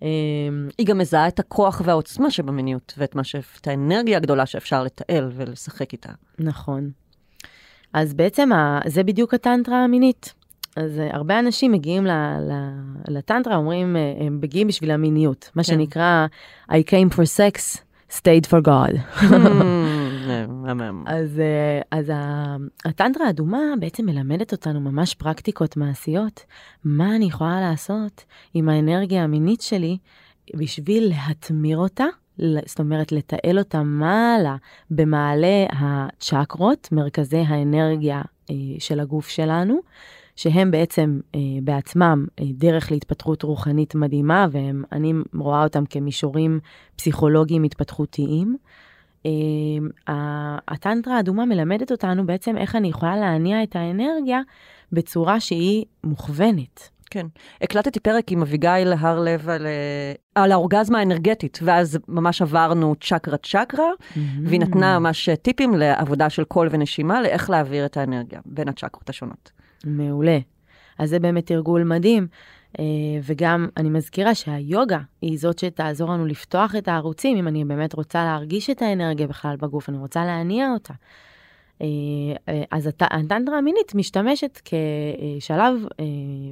אמ, 0.04 0.68
היא 0.78 0.86
גם 0.86 0.98
מזהה 0.98 1.28
את 1.28 1.38
הכוח 1.38 1.82
והעוצמה 1.84 2.30
שבמיניות, 2.30 2.94
ואת 2.98 3.14
מה 3.14 3.24
ש... 3.24 3.36
את 3.60 3.68
האנרגיה 3.68 4.16
הגדולה 4.16 4.46
שאפשר 4.46 4.82
לתעל 4.82 5.30
ולשחק 5.34 5.92
איתה. 5.92 6.12
נכון. 6.38 6.90
אז 7.92 8.14
בעצם 8.14 8.52
ה, 8.52 8.80
זה 8.86 9.02
בדיוק 9.02 9.34
הטנטרה 9.34 9.84
המינית. 9.84 10.34
אז 10.76 10.98
אה, 10.98 11.08
הרבה 11.12 11.38
אנשים 11.38 11.72
מגיעים 11.72 12.06
ל, 12.06 12.10
ל, 12.40 12.52
לטנטרה, 13.08 13.56
אומרים, 13.56 13.96
אה, 13.96 14.26
הם 14.26 14.38
מגיעים 14.42 14.68
בשביל 14.68 14.90
המיניות, 14.90 15.50
מה 15.54 15.62
כן. 15.62 15.66
שנקרא, 15.68 16.26
I 16.70 16.74
came 16.74 17.14
for 17.14 17.24
sex, 17.38 17.78
stayed 18.10 18.46
for 18.50 18.66
God. 18.66 18.98
מהמם. 20.48 21.04
אז, 21.06 21.40
אה, 21.40 21.80
אז 21.90 22.12
הטנטרה 22.84 23.26
האדומה 23.26 23.58
בעצם 23.80 24.06
מלמדת 24.06 24.52
אותנו 24.52 24.80
ממש 24.80 25.14
פרקטיקות 25.14 25.76
מעשיות. 25.76 26.44
מה 26.84 27.16
אני 27.16 27.24
יכולה 27.24 27.60
לעשות 27.60 28.24
עם 28.54 28.68
האנרגיה 28.68 29.24
המינית 29.24 29.60
שלי 29.60 29.98
בשביל 30.56 31.08
להתמיר 31.08 31.78
אותה, 31.78 32.04
זאת 32.66 32.78
אומרת, 32.78 33.12
לתעל 33.12 33.58
אותה 33.58 33.82
מעלה 33.82 34.56
במעלה 34.90 35.66
הצ'קרות, 35.70 36.88
מרכזי 36.92 37.42
האנרגיה 37.46 38.22
אה, 38.50 38.54
של 38.78 39.00
הגוף 39.00 39.28
שלנו, 39.28 39.78
שהם 40.36 40.70
בעצם 40.70 41.20
אה, 41.34 41.40
בעצמם 41.62 42.26
דרך 42.40 42.90
להתפתחות 42.90 43.42
רוחנית 43.42 43.94
מדהימה, 43.94 44.46
ואני 44.50 45.12
רואה 45.34 45.64
אותם 45.64 45.84
כמישורים 45.86 46.60
פסיכולוגיים 46.96 47.62
התפתחותיים. 47.62 48.56
ה- 50.06 50.58
הטנטרה 50.68 51.16
האדומה 51.16 51.44
מלמדת 51.44 51.92
אותנו 51.92 52.26
בעצם 52.26 52.56
איך 52.56 52.76
אני 52.76 52.88
יכולה 52.88 53.16
להניע 53.16 53.62
את 53.62 53.76
האנרגיה 53.76 54.40
בצורה 54.92 55.40
שהיא 55.40 55.84
מוכוונת. 56.04 56.88
כן. 57.10 57.26
הקלטתי 57.62 58.00
פרק 58.00 58.32
עם 58.32 58.42
אביגיל 58.42 58.92
הרלב 58.98 59.48
על, 59.48 59.66
אה, 59.66 60.12
על 60.34 60.52
האורגזמה 60.52 60.98
האנרגטית, 60.98 61.58
ואז 61.62 61.98
ממש 62.08 62.42
עברנו 62.42 62.94
צ'קרה 63.00 63.36
צ'קרה, 63.36 63.90
והיא 64.44 64.60
נתנה 64.60 64.98
ממש 64.98 65.28
טיפים 65.42 65.74
לעבודה 65.74 66.30
של 66.30 66.44
קול 66.44 66.68
ונשימה, 66.70 67.22
לאיך 67.22 67.50
להעביר 67.50 67.86
את 67.86 67.96
האנרגיה 67.96 68.40
בין 68.46 68.68
הצ'קרות 68.68 69.10
השונות. 69.10 69.52
מעולה. 69.84 70.38
אז 70.98 71.10
זה 71.10 71.18
באמת 71.18 71.46
תרגול 71.46 71.84
מדהים. 71.84 72.26
אה, 72.78 72.84
וגם 73.22 73.68
אני 73.76 73.90
מזכירה 73.90 74.34
שהיוגה 74.34 74.98
היא 75.22 75.38
זאת 75.38 75.58
שתעזור 75.58 76.10
לנו 76.10 76.26
לפתוח 76.26 76.74
את 76.76 76.88
הערוצים, 76.88 77.36
אם 77.36 77.48
אני 77.48 77.64
באמת 77.64 77.94
רוצה 77.94 78.24
להרגיש 78.24 78.70
את 78.70 78.82
האנרגיה 78.82 79.26
בכלל 79.26 79.56
בגוף, 79.56 79.88
אני 79.88 79.98
רוצה 79.98 80.24
להניע 80.24 80.72
אותה. 80.72 80.94
אה, 81.82 81.86
אה, 82.48 82.62
אז 82.70 82.86
הט- 82.86 83.02
הטנטרה 83.02 83.58
המינית 83.58 83.94
משתמשת 83.94 84.60
כשלב 84.64 85.86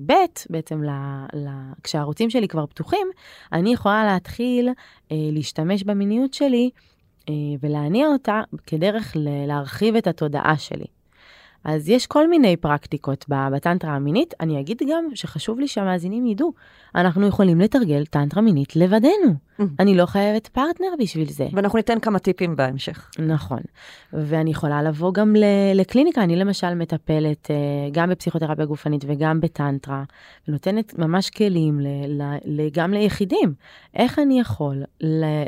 ב', 0.07 0.13
בעצם 0.51 0.83
ל, 0.83 0.91
ל, 1.35 1.49
כשהערוצים 1.83 2.31
שלי 2.31 2.49
כבר 2.49 2.67
פתוחים, 2.67 3.07
אני 3.53 3.73
יכולה 3.73 4.05
להתחיל 4.05 4.69
להשתמש 5.11 5.83
במיניות 5.83 6.35
שלי 6.35 6.71
ולהניע 7.61 8.07
אותה 8.09 8.41
כדרך 8.67 9.17
להרחיב 9.47 9.97
את 9.97 10.07
התודעה 10.07 10.59
שלי. 10.59 11.02
אז 11.65 11.89
יש 11.89 12.07
כל 12.07 12.29
מיני 12.29 12.57
פרקטיקות 12.57 13.25
בטנטרה 13.29 13.93
המינית. 13.93 14.35
אני 14.41 14.61
אגיד 14.61 14.83
גם 14.91 15.05
שחשוב 15.15 15.61
לי 15.61 15.69
שהמאזינים 15.69 16.27
ידעו, 16.27 16.53
אנחנו 16.95 17.27
יכולים 17.27 17.61
לתרגל 17.61 18.05
טנטרה 18.05 18.43
מינית 18.43 18.77
לבדנו. 18.77 19.35
Mm. 19.61 19.65
אני 19.81 19.95
לא 19.95 20.07
חייבת 20.07 20.47
פרטנר 20.47 20.87
בשביל 20.99 21.31
זה. 21.31 21.49
ואנחנו 21.53 21.77
ניתן 21.77 22.01
כמה 22.01 22.19
טיפים 22.19 22.57
בהמשך. 22.57 23.11
נכון. 23.19 23.61
ואני 24.13 24.51
יכולה 24.51 24.83
לבוא 24.83 25.13
גם 25.13 25.35
לקליניקה, 25.75 26.23
אני 26.23 26.37
למשל 26.37 26.75
מטפלת 26.75 27.51
אה, 27.51 27.57
גם 27.93 28.11
בפסיכותרפיה 28.11 28.65
גופנית 28.65 29.05
וגם 29.07 29.41
בטנטרה, 29.41 30.05
ונותנת 30.49 30.99
ממש 30.99 31.31
כלים 31.31 31.81
גם 32.73 32.93
ליחידים. 32.93 33.55
איך 33.95 34.19
אני 34.19 34.41
יכול 34.41 34.83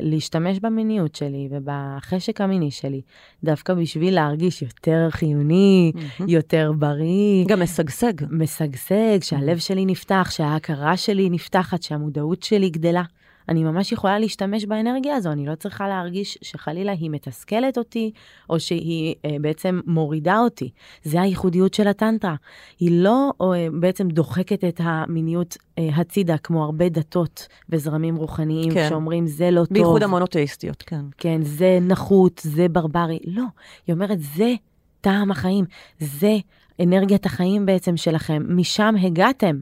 להשתמש 0.00 0.58
במיניות 0.58 1.14
שלי 1.14 1.48
ובחשק 1.50 2.40
המיני 2.40 2.70
שלי, 2.70 3.00
דווקא 3.44 3.74
בשביל 3.74 4.14
להרגיש 4.14 4.62
יותר 4.62 5.06
חיוני, 5.10 5.92
יותר 6.28 6.72
בריא. 6.78 7.44
גם 7.48 7.62
משגשג. 7.62 8.12
משגשג, 8.30 9.18
שהלב 9.22 9.58
שלי 9.58 9.86
נפתח, 9.86 10.30
שההכרה 10.30 10.96
שלי 10.96 11.30
נפתחת, 11.30 11.82
שהמודעות 11.82 12.42
שלי 12.42 12.70
גדלה. 12.70 13.02
אני 13.48 13.64
ממש 13.64 13.92
יכולה 13.92 14.18
להשתמש 14.18 14.64
באנרגיה 14.64 15.16
הזו, 15.16 15.32
אני 15.32 15.46
לא 15.46 15.54
צריכה 15.54 15.88
להרגיש 15.88 16.38
שחלילה 16.42 16.92
היא 16.92 17.10
מתסכלת 17.10 17.78
אותי, 17.78 18.10
או 18.50 18.60
שהיא 18.60 19.14
אה, 19.24 19.36
בעצם 19.40 19.80
מורידה 19.86 20.38
אותי. 20.38 20.70
זה 21.02 21.20
הייחודיות 21.20 21.74
של 21.74 21.88
הטנטרה. 21.88 22.34
היא 22.80 23.02
לא 23.02 23.32
אה, 23.42 23.66
בעצם 23.80 24.08
דוחקת 24.08 24.64
את 24.64 24.80
המיניות 24.84 25.56
אה, 25.78 25.88
הצידה, 25.96 26.38
כמו 26.38 26.64
הרבה 26.64 26.88
דתות 26.88 27.48
וזרמים 27.68 28.16
רוחניים 28.16 28.74
כן. 28.74 28.86
שאומרים, 28.88 29.26
זה 29.26 29.50
לא 29.50 29.64
טוב. 29.64 29.72
בייחוד 29.72 30.02
המונותאיסטיות, 30.02 30.82
כן. 30.82 31.04
כן, 31.18 31.42
זה 31.42 31.78
נחות, 31.82 32.40
זה 32.44 32.68
ברברי. 32.68 33.18
לא, 33.26 33.44
היא 33.86 33.94
אומרת, 33.94 34.18
זה 34.20 34.54
טעם 35.00 35.30
החיים, 35.30 35.64
זה 35.98 36.36
אנרגיית 36.82 37.26
החיים 37.26 37.66
בעצם 37.66 37.96
שלכם, 37.96 38.42
משם 38.48 38.94
הגעתם. 39.02 39.58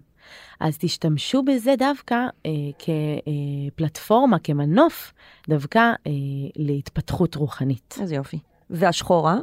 אז 0.60 0.78
תשתמשו 0.78 1.42
בזה 1.42 1.74
דווקא 1.78 2.26
אה, 2.46 2.50
כפלטפורמה, 2.78 4.38
כמנוף, 4.38 5.12
דווקא 5.48 5.78
אה, 5.78 6.12
להתפתחות 6.56 7.34
רוחנית. 7.34 7.98
איזה 8.00 8.14
יופי. 8.14 8.38
והשחורה? 8.70 9.36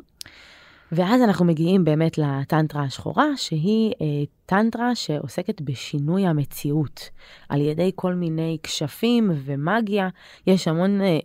ואז 0.91 1.21
אנחנו 1.21 1.45
מגיעים 1.45 1.85
באמת 1.85 2.17
לטנטרה 2.17 2.83
השחורה, 2.83 3.27
שהיא 3.35 3.93
אה, 4.01 4.05
טנטרה 4.45 4.95
שעוסקת 4.95 5.61
בשינוי 5.61 6.25
המציאות 6.25 7.09
על 7.49 7.61
ידי 7.61 7.91
כל 7.95 8.13
מיני 8.13 8.57
כשפים 8.63 9.31
ומגיה. 9.33 10.09
יש 10.47 10.67
המון 10.67 11.01
אה, 11.01 11.05
אה, 11.07 11.17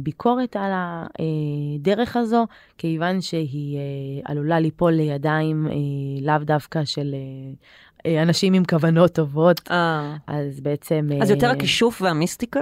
ביקורת 0.00 0.56
על 0.56 0.72
הדרך 0.74 2.16
הזו, 2.16 2.46
כיוון 2.78 3.20
שהיא 3.20 3.78
אה, 3.78 3.82
עלולה 4.24 4.60
ליפול 4.60 4.92
לידיים 4.92 5.66
אה, 5.66 5.72
לאו 6.22 6.44
דווקא 6.44 6.84
של 6.84 7.14
אה, 7.14 7.18
אה, 7.18 7.54
אנשים 8.06 8.54
עם 8.54 8.64
כוונות 8.64 9.12
טובות. 9.12 9.60
אה. 9.70 10.16
אז 10.26 10.60
בעצם... 10.60 11.08
אז 11.22 11.30
אה, 11.30 11.34
יותר 11.34 11.50
הכישוף 11.50 12.02
והמיסטיקה, 12.02 12.60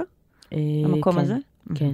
אה, 0.53 0.57
המקום 0.85 1.13
כן, 1.13 1.19
הזה? 1.19 1.35
כן, 1.75 1.93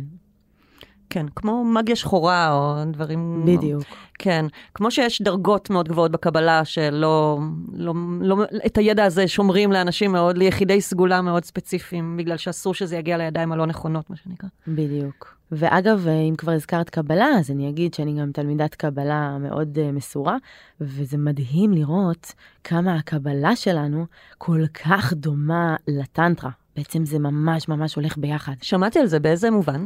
כן, 1.10 1.25
כמו 1.36 1.65
מגיה 1.65 1.95
שחורה 1.95 2.51
או 2.51 2.83
דברים... 2.91 3.45
בדיוק. 3.45 3.83
כן, 4.19 4.45
כמו 4.73 4.91
שיש 4.91 5.21
דרגות 5.21 5.69
מאוד 5.69 5.89
גבוהות 5.89 6.12
בקבלה 6.12 6.65
שלא, 6.65 7.39
לא, 7.73 7.93
לא, 8.21 8.38
את 8.65 8.77
הידע 8.77 9.03
הזה 9.03 9.27
שומרים 9.27 9.71
לאנשים 9.71 10.12
מאוד, 10.12 10.38
ליחידי 10.38 10.81
סגולה 10.81 11.21
מאוד 11.21 11.45
ספציפיים, 11.45 12.17
בגלל 12.17 12.38
שאסור 12.38 12.73
שזה 12.73 12.97
יגיע 12.97 13.17
לידיים 13.17 13.51
הלא 13.51 13.65
נכונות, 13.65 14.10
מה 14.10 14.15
שנקרא. 14.15 14.49
בדיוק. 14.67 15.37
ואגב, 15.51 16.07
אם 16.07 16.36
כבר 16.38 16.51
הזכרת 16.51 16.89
קבלה, 16.89 17.27
אז 17.39 17.51
אני 17.51 17.69
אגיד 17.69 17.93
שאני 17.93 18.19
גם 18.21 18.31
תלמידת 18.31 18.75
קבלה 18.75 19.38
מאוד 19.38 19.77
uh, 19.77 19.95
מסורה, 19.95 20.38
וזה 20.81 21.17
מדהים 21.17 21.73
לראות 21.73 22.33
כמה 22.63 22.95
הקבלה 22.95 23.55
שלנו 23.55 24.05
כל 24.38 24.62
כך 24.83 25.13
דומה 25.13 25.75
לטנטרה. 25.88 26.49
בעצם 26.75 27.05
זה 27.05 27.19
ממש 27.19 27.67
ממש 27.67 27.95
הולך 27.95 28.17
ביחד. 28.17 28.53
שמעתי 28.62 28.99
על 28.99 29.05
זה, 29.05 29.19
באיזה 29.19 29.51
מובן? 29.51 29.86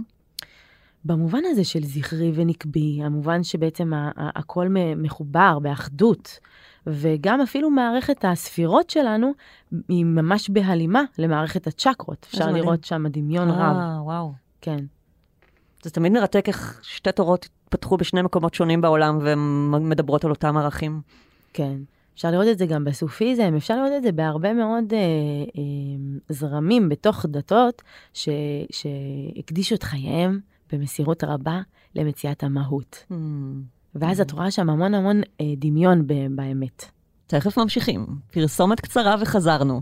במובן 1.06 1.42
הזה 1.46 1.64
של 1.64 1.84
זכרי 1.84 2.32
ונקבי, 2.36 3.00
המובן 3.04 3.44
שבעצם 3.44 3.92
הכל 4.18 4.68
מחובר 4.96 5.60
באחדות, 5.60 6.40
וגם 6.88 7.42
אפילו 7.42 7.70
מערכת 7.70 8.26
הספירות 8.26 8.90
שלנו 8.90 9.32
היא 9.90 10.06
ממש 10.06 10.50
בהלימה 10.50 11.04
למערכת 11.18 11.68
הצ'קרות. 11.68 12.28
אפשר 12.30 12.48
מדהים. 12.48 12.64
לראות 12.64 12.84
שם 12.84 13.08
דמיון 13.08 13.50
רב. 13.50 13.76
אה, 13.78 14.04
וואו. 14.04 14.32
כן. 14.62 14.86
זה 15.84 15.90
תמיד 15.90 16.12
מרתק 16.12 16.48
איך 16.48 16.80
שתי 16.84 17.12
תורות 17.12 17.50
התפתחו 17.66 17.98
בשני 17.98 18.22
מקומות 18.22 18.54
שונים 18.54 18.82
בעולם 18.82 19.20
ומדברות 19.22 20.26
על 20.26 20.32
אותם 20.32 20.58
ערכים. 20.58 21.02
כן. 21.54 21.78
אפשר 22.16 22.32
לראות 22.32 22.48
את 22.48 22.58
זה 22.58 22.66
גם 22.66 22.84
בסופיזם, 22.84 23.54
אפשר 23.58 23.76
לראות 23.76 23.92
את 23.98 24.04
זה 24.04 24.12
בהרבה 24.12 24.54
מאוד 24.54 24.94
אה, 24.94 25.00
אה, 25.00 25.64
זרמים 26.30 26.90
בתוך 26.90 27.26
דתות 27.30 27.82
ש, 28.14 28.30
שהקדישו 28.72 29.76
את 29.76 29.84
חייהם 29.84 30.40
במסירות 30.72 31.24
רבה 31.24 31.62
למציאת 31.96 32.44
המהות. 32.44 33.04
Hmm. 33.12 33.16
ואז 33.96 34.22
את 34.22 34.32
רואה 34.32 34.52
שם 34.52 34.70
המון 34.70 34.94
המון 34.94 35.22
אה, 35.42 35.46
דמיון 35.58 36.08
ב- 36.08 36.28
באמת. 36.36 36.86
תכף 37.28 37.58
ממשיכים. 37.58 38.06
פרסומת 38.32 38.80
קצרה 38.80 39.16
וחזרנו. 39.22 39.82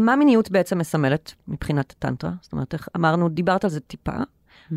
מה 0.00 0.16
מיניות 0.16 0.50
בעצם 0.50 0.78
מסמלת 0.78 1.34
מבחינת 1.48 1.90
הטנטרה? 1.90 2.30
זאת 2.40 2.52
אומרת, 2.52 2.74
איך 2.74 2.88
אמרנו, 2.96 3.28
דיברת 3.28 3.64
על 3.64 3.70
זה 3.70 3.80
טיפה, 3.80 4.16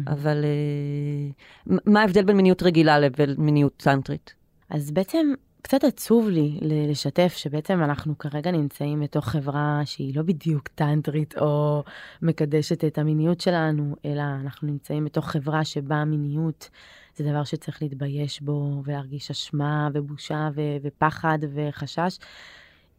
אבל 0.08 0.46
אה, 0.46 1.78
מה 1.86 2.02
ההבדל 2.02 2.24
בין 2.24 2.38
מיניות 2.38 2.64
רגילה 2.64 3.00
לבין 3.00 3.36
מיניות 3.38 3.74
טנטרית? 3.78 4.34
אז 4.70 4.92
בעצם 4.92 5.34
קצת 5.62 5.84
עצוב 5.84 6.30
לי 6.30 6.60
לשתף 6.62 7.34
שבעצם 7.38 7.84
אנחנו 7.84 8.18
כרגע 8.18 8.52
נמצאים 8.52 9.00
בתוך 9.00 9.30
חברה 9.30 9.82
שהיא 9.86 10.16
לא 10.16 10.22
בדיוק 10.22 10.68
טנטרית 10.68 11.38
או 11.38 11.84
מקדשת 12.22 12.84
את 12.86 12.98
המיניות 12.98 13.42
שלנו, 13.42 13.96
אלא 14.06 14.22
אנחנו 14.42 14.68
נמצאים 14.68 15.06
בתוך 15.06 15.30
חברה 15.30 15.66
שבה 15.66 15.96
המיניות 15.96 16.70
זה 17.16 17.24
דבר 17.24 17.44
שצריך 17.44 17.82
להתבייש 17.82 18.42
בו 18.42 18.82
ולהרגיש 18.86 19.32
אשמה 19.32 19.90
ובושה 19.94 20.50
ו- 20.56 20.78
ופחד 20.84 21.40
וחשש, 21.54 22.18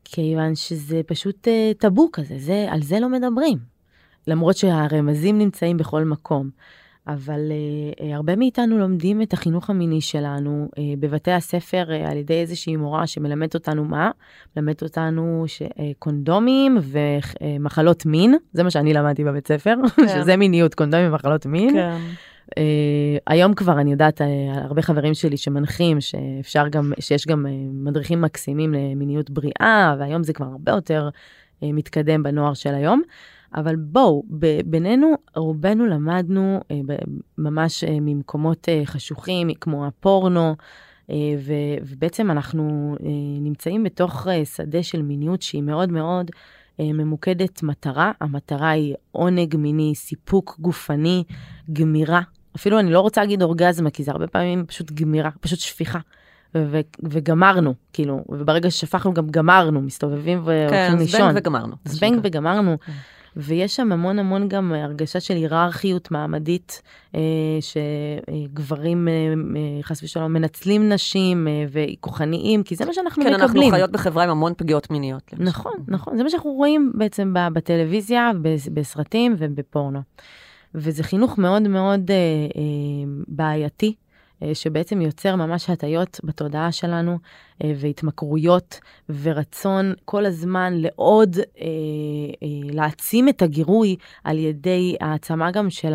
כיוון 0.04 0.54
שזה 0.54 1.00
פשוט 1.06 1.48
אה, 1.48 1.72
טאבו 1.78 2.08
כזה, 2.12 2.34
זה, 2.38 2.66
על 2.70 2.82
זה 2.82 3.00
לא 3.00 3.08
מדברים. 3.08 3.58
למרות 4.26 4.56
שהרמזים 4.56 5.38
נמצאים 5.38 5.76
בכל 5.76 6.04
מקום. 6.04 6.50
אבל 7.06 7.40
uh, 7.50 8.00
uh, 8.00 8.04
הרבה 8.14 8.36
מאיתנו 8.36 8.78
לומדים 8.78 9.22
את 9.22 9.32
החינוך 9.32 9.70
המיני 9.70 10.00
שלנו 10.00 10.68
uh, 10.70 10.78
בבתי 10.98 11.30
הספר 11.30 11.84
uh, 11.88 12.10
על 12.10 12.16
ידי 12.16 12.40
איזושהי 12.40 12.76
מורה 12.76 13.06
שמלמדת 13.06 13.54
אותנו 13.54 13.84
מה? 13.84 14.10
מלמדת 14.56 14.82
אותנו 14.82 15.44
ש, 15.46 15.62
uh, 15.62 15.66
קונדומים 15.98 16.78
ומחלות 16.82 18.06
מין, 18.06 18.34
זה 18.52 18.62
מה 18.62 18.70
שאני 18.70 18.92
למדתי 18.92 19.24
בבית 19.24 19.48
ספר, 19.48 19.74
כן. 19.96 20.08
שזה 20.20 20.36
מיניות, 20.36 20.74
קונדומים 20.74 21.08
ומחלות 21.08 21.46
מין. 21.46 21.72
כן. 21.72 21.98
Uh, 22.54 22.56
היום 23.26 23.54
כבר 23.54 23.80
אני 23.80 23.90
יודעת 23.92 24.20
uh, 24.20 24.24
הרבה 24.52 24.82
חברים 24.82 25.14
שלי 25.14 25.36
שמנחים 25.36 26.00
שאפשר 26.00 26.68
גם, 26.68 26.92
שיש 27.00 27.26
גם 27.26 27.46
uh, 27.46 27.48
מדריכים 27.72 28.20
מקסימים 28.20 28.74
למיניות 28.74 29.30
בריאה, 29.30 29.96
והיום 29.98 30.22
זה 30.22 30.32
כבר 30.32 30.46
הרבה 30.46 30.72
יותר 30.72 31.08
מתקדם 31.62 32.22
בנוער 32.22 32.54
של 32.54 32.74
היום. 32.74 33.02
אבל 33.54 33.76
בואו, 33.76 34.22
בינינו, 34.66 35.14
רובנו 35.36 35.86
למדנו 35.86 36.60
אה, 36.70 36.80
ממש 37.38 37.84
אה, 37.84 37.96
ממקומות 38.00 38.68
אה, 38.68 38.82
חשוכים, 38.84 39.54
כמו 39.60 39.86
הפורנו, 39.86 40.56
אה, 41.10 41.16
ובעצם 41.84 42.30
אנחנו 42.30 42.96
אה, 43.00 43.06
נמצאים 43.40 43.84
בתוך 43.84 44.28
אה, 44.28 44.44
שדה 44.44 44.82
של 44.82 45.02
מיניות 45.02 45.42
שהיא 45.42 45.62
מאוד 45.62 45.92
מאוד 45.92 46.30
אה, 46.80 46.92
ממוקדת 46.92 47.62
מטרה. 47.62 48.12
המטרה 48.20 48.70
היא 48.70 48.94
עונג 49.12 49.56
מיני, 49.56 49.94
סיפוק 49.94 50.56
גופני, 50.58 51.24
גמירה. 51.72 52.20
אפילו 52.56 52.78
אני 52.78 52.90
לא 52.92 53.00
רוצה 53.00 53.20
להגיד 53.20 53.42
אורגזמה, 53.42 53.90
כי 53.90 54.02
זה 54.04 54.10
הרבה 54.10 54.26
פעמים 54.26 54.64
פשוט 54.66 54.90
גמירה, 54.92 55.30
פשוט 55.40 55.58
שפיכה. 55.58 55.98
ו- 56.56 56.80
וגמרנו, 57.02 57.74
כאילו, 57.92 58.24
וברגע 58.28 58.70
ששפכנו 58.70 59.14
גם 59.14 59.26
גמרנו, 59.30 59.80
מסתובבים 59.80 60.40
והולכים 60.44 60.68
כן, 60.70 60.96
לישון. 60.98 61.20
זבנג 61.20 61.36
וגמרנו. 61.36 61.74
זבנג 61.84 62.20
וגמרנו. 62.22 62.76
כן. 62.86 62.92
ויש 63.36 63.76
שם 63.76 63.92
המון 63.92 64.18
המון 64.18 64.48
גם 64.48 64.72
הרגשה 64.72 65.20
של 65.20 65.34
היררכיות 65.34 66.10
מעמדית, 66.10 66.82
אה, 67.14 67.20
שגברים 67.60 69.08
אה, 69.08 69.12
אה, 69.56 69.82
חס 69.82 70.02
ושלום 70.02 70.32
מנצלים 70.32 70.88
נשים 70.88 71.48
אה, 71.48 71.64
וכוחניים, 71.72 72.62
כי 72.62 72.76
זה 72.76 72.84
מה 72.84 72.92
שאנחנו 72.92 73.24
כן, 73.24 73.34
מקבלים. 73.34 73.62
אנחנו 73.62 73.76
חיות 73.76 73.90
בחברה 73.92 74.24
עם 74.24 74.30
המון 74.30 74.52
פגיעות 74.56 74.90
מיניות. 74.90 75.32
למשל. 75.32 75.44
נכון, 75.44 75.72
נכון, 75.88 76.16
זה 76.16 76.22
מה 76.22 76.30
שאנחנו 76.30 76.50
רואים 76.50 76.92
בעצם 76.94 77.34
בטלוויזיה, 77.52 78.30
בס- 78.42 78.68
בסרטים 78.68 79.34
ובפורנו. 79.38 80.00
וזה 80.74 81.02
חינוך 81.02 81.38
מאוד 81.38 81.62
מאוד 81.68 82.10
אה, 82.10 82.16
אה, 82.56 82.62
בעייתי, 83.28 83.94
אה, 84.42 84.54
שבעצם 84.54 85.00
יוצר 85.00 85.36
ממש 85.36 85.70
הטיות 85.70 86.20
בתודעה 86.24 86.72
שלנו, 86.72 87.18
והתמכרויות, 87.62 88.80
ורצון 89.22 89.92
כל 90.04 90.26
הזמן 90.26 90.74
לעוד, 90.76 91.36
אה, 91.38 91.44
אה, 92.42 92.74
להעצים 92.74 93.28
את 93.28 93.42
הגירוי 93.42 93.96
על 94.24 94.38
ידי 94.38 94.96
העצמה 95.00 95.50
גם 95.50 95.70
של 95.70 95.94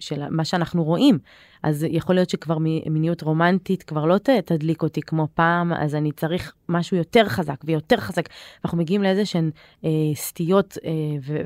של 0.00 0.28
מה 0.30 0.44
שאנחנו 0.44 0.84
רואים. 0.84 1.18
אז 1.62 1.86
יכול 1.90 2.14
להיות 2.14 2.30
שכבר 2.30 2.58
מיניות 2.90 3.22
רומנטית 3.22 3.82
כבר 3.82 4.04
לא 4.04 4.18
תדליק 4.18 4.82
אותי 4.82 5.00
כמו 5.00 5.28
פעם, 5.34 5.72
אז 5.72 5.94
אני 5.94 6.12
צריך 6.12 6.52
משהו 6.68 6.96
יותר 6.96 7.28
חזק 7.28 7.56
ויותר 7.64 7.96
חזק. 7.96 8.28
אנחנו 8.64 8.78
מגיעים 8.78 9.02
לאיזה 9.02 9.26
שהן 9.26 9.50
אה, 9.84 9.90
סטיות 10.14 10.78
אה, 10.84 10.90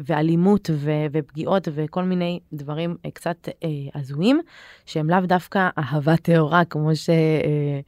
ואלימות 0.07 0.71
ו- 0.73 1.07
ופגיעות 1.13 1.69
וכל 1.75 2.03
מיני 2.03 2.41
דברים 2.53 2.97
אה, 3.07 3.11
קצת 3.11 3.49
אה, 3.65 3.69
הזויים, 3.95 4.41
שהם 4.87 5.11
לאו 5.11 5.21
דווקא 5.21 5.69
אהבה 5.79 6.17
טהורה, 6.17 6.65
כמו 6.65 6.97
ש... 6.97 7.11
אה, 7.11 7.81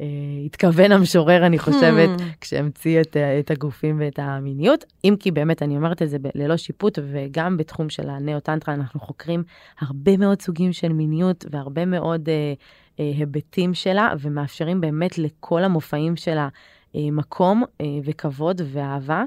אה, 0.00 0.06
התכוון 0.46 0.92
המשורר, 0.92 1.46
אני 1.46 1.58
חושבת, 1.58 2.20
hmm. 2.20 2.22
כשהמציא 2.40 3.00
את, 3.00 3.16
אה, 3.16 3.38
את 3.38 3.50
הגופים 3.50 4.00
ואת 4.00 4.18
המיניות. 4.18 4.84
אם 5.04 5.14
כי 5.20 5.30
באמת, 5.30 5.62
אני 5.62 5.76
אומרת 5.76 6.02
את 6.02 6.10
זה 6.10 6.16
ללא 6.34 6.56
שיפוט, 6.56 6.98
וגם 7.12 7.56
בתחום 7.56 7.88
של 7.88 8.10
הנאו-טנטרה 8.10 8.74
אנחנו 8.74 9.00
חוקרים 9.00 9.42
הרבה 9.80 10.16
מאוד 10.16 10.42
סוגים 10.42 10.72
של 10.72 10.92
מיניות 10.92 11.44
והרבה 11.50 11.84
מאוד 11.84 12.28
אה, 12.28 12.52
אה, 13.00 13.12
היבטים 13.18 13.74
שלה, 13.74 14.12
ומאפשרים 14.20 14.80
באמת 14.80 15.18
לכל 15.18 15.64
המופעים 15.64 16.16
שלה 16.16 16.48
אה, 16.96 17.00
מקום 17.12 17.64
אה, 17.80 17.86
וכבוד 18.04 18.60
ואהבה, 18.64 19.24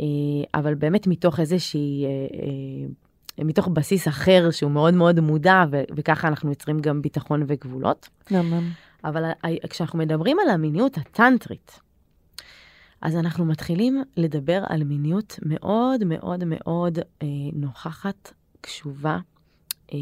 אה, 0.00 0.06
אבל 0.54 0.74
באמת 0.74 1.06
מתוך 1.06 1.40
איזושהי... 1.40 2.04
אה, 2.04 2.10
אה, 2.10 3.44
מתוך 3.44 3.68
בסיס 3.68 4.08
אחר 4.08 4.50
שהוא 4.50 4.70
מאוד 4.70 4.94
מאוד 4.94 5.20
מודע, 5.20 5.64
ו- 5.70 5.82
וככה 5.94 6.28
אנחנו 6.28 6.50
יוצרים 6.50 6.80
גם 6.80 7.02
ביטחון 7.02 7.44
וגבולות. 7.46 8.08
גם. 8.32 8.52
אבל 9.04 9.30
כשאנחנו 9.70 9.98
מדברים 9.98 10.36
על 10.38 10.50
המיניות 10.50 10.98
הטנטרית, 10.98 11.80
אז 13.02 13.16
אנחנו 13.16 13.44
מתחילים 13.44 14.02
לדבר 14.16 14.64
על 14.68 14.84
מיניות 14.84 15.38
מאוד 15.42 16.04
מאוד 16.04 16.44
מאוד 16.46 16.98
אה, 16.98 17.26
נוכחת, 17.52 18.32
קשובה, 18.60 19.18
אה, 19.92 19.98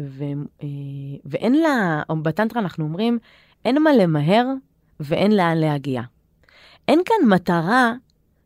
ו, 0.00 0.24
אה, 0.62 0.68
ואין 1.24 1.54
לה, 1.54 2.02
או 2.08 2.22
בטנטרה 2.22 2.62
אנחנו 2.62 2.84
אומרים, 2.84 3.18
אין 3.64 3.82
מה 3.82 3.92
למהר 3.92 4.46
ואין 5.00 5.36
לאן 5.36 5.56
להגיע. 5.58 6.02
אין 6.88 7.00
כאן 7.06 7.28
מטרה 7.28 7.92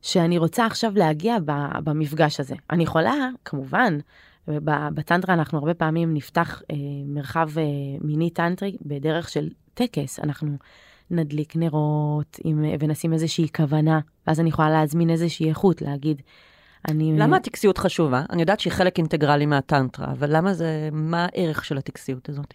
שאני 0.03 0.38
רוצה 0.38 0.67
עכשיו 0.67 0.93
להגיע 0.97 1.37
במפגש 1.85 2.41
הזה. 2.41 2.55
אני 2.71 2.83
יכולה, 2.83 3.15
כמובן, 3.45 3.99
בטנטרה 4.95 5.35
אנחנו 5.35 5.59
הרבה 5.59 5.75
פעמים 5.75 6.15
נפתח 6.15 6.62
אה, 6.71 6.77
מרחב 7.07 7.51
אה, 7.59 7.62
מיני 8.01 8.31
טנטרי 8.31 8.77
בדרך 8.83 9.29
של 9.29 9.49
טקס, 9.75 10.21
אנחנו 10.21 10.57
נדליק 11.11 11.57
נרות 11.57 12.37
עם, 12.45 12.65
ונשים 12.81 13.13
איזושהי 13.13 13.49
כוונה, 13.57 14.01
ואז 14.27 14.41
אני 14.41 14.49
יכולה 14.49 14.71
להזמין 14.71 15.11
איזושהי 15.11 15.49
איכות, 15.49 15.83
להגיד, 15.83 16.23
אני... 16.89 17.13
למה 17.19 17.37
הטקסיות 17.37 17.79
חשובה? 17.79 18.25
אני 18.31 18.41
יודעת 18.41 18.61
שהיא 18.61 18.73
חלק 18.73 18.99
אינטגרלי 18.99 19.47
מהטנטרה, 19.47 20.13
אבל 20.13 20.37
למה 20.37 20.55
זה, 20.55 20.89
מה 20.93 21.27
הערך 21.33 21.65
של 21.65 21.79
הטקסיות 21.79 22.29
הזאת? 22.29 22.55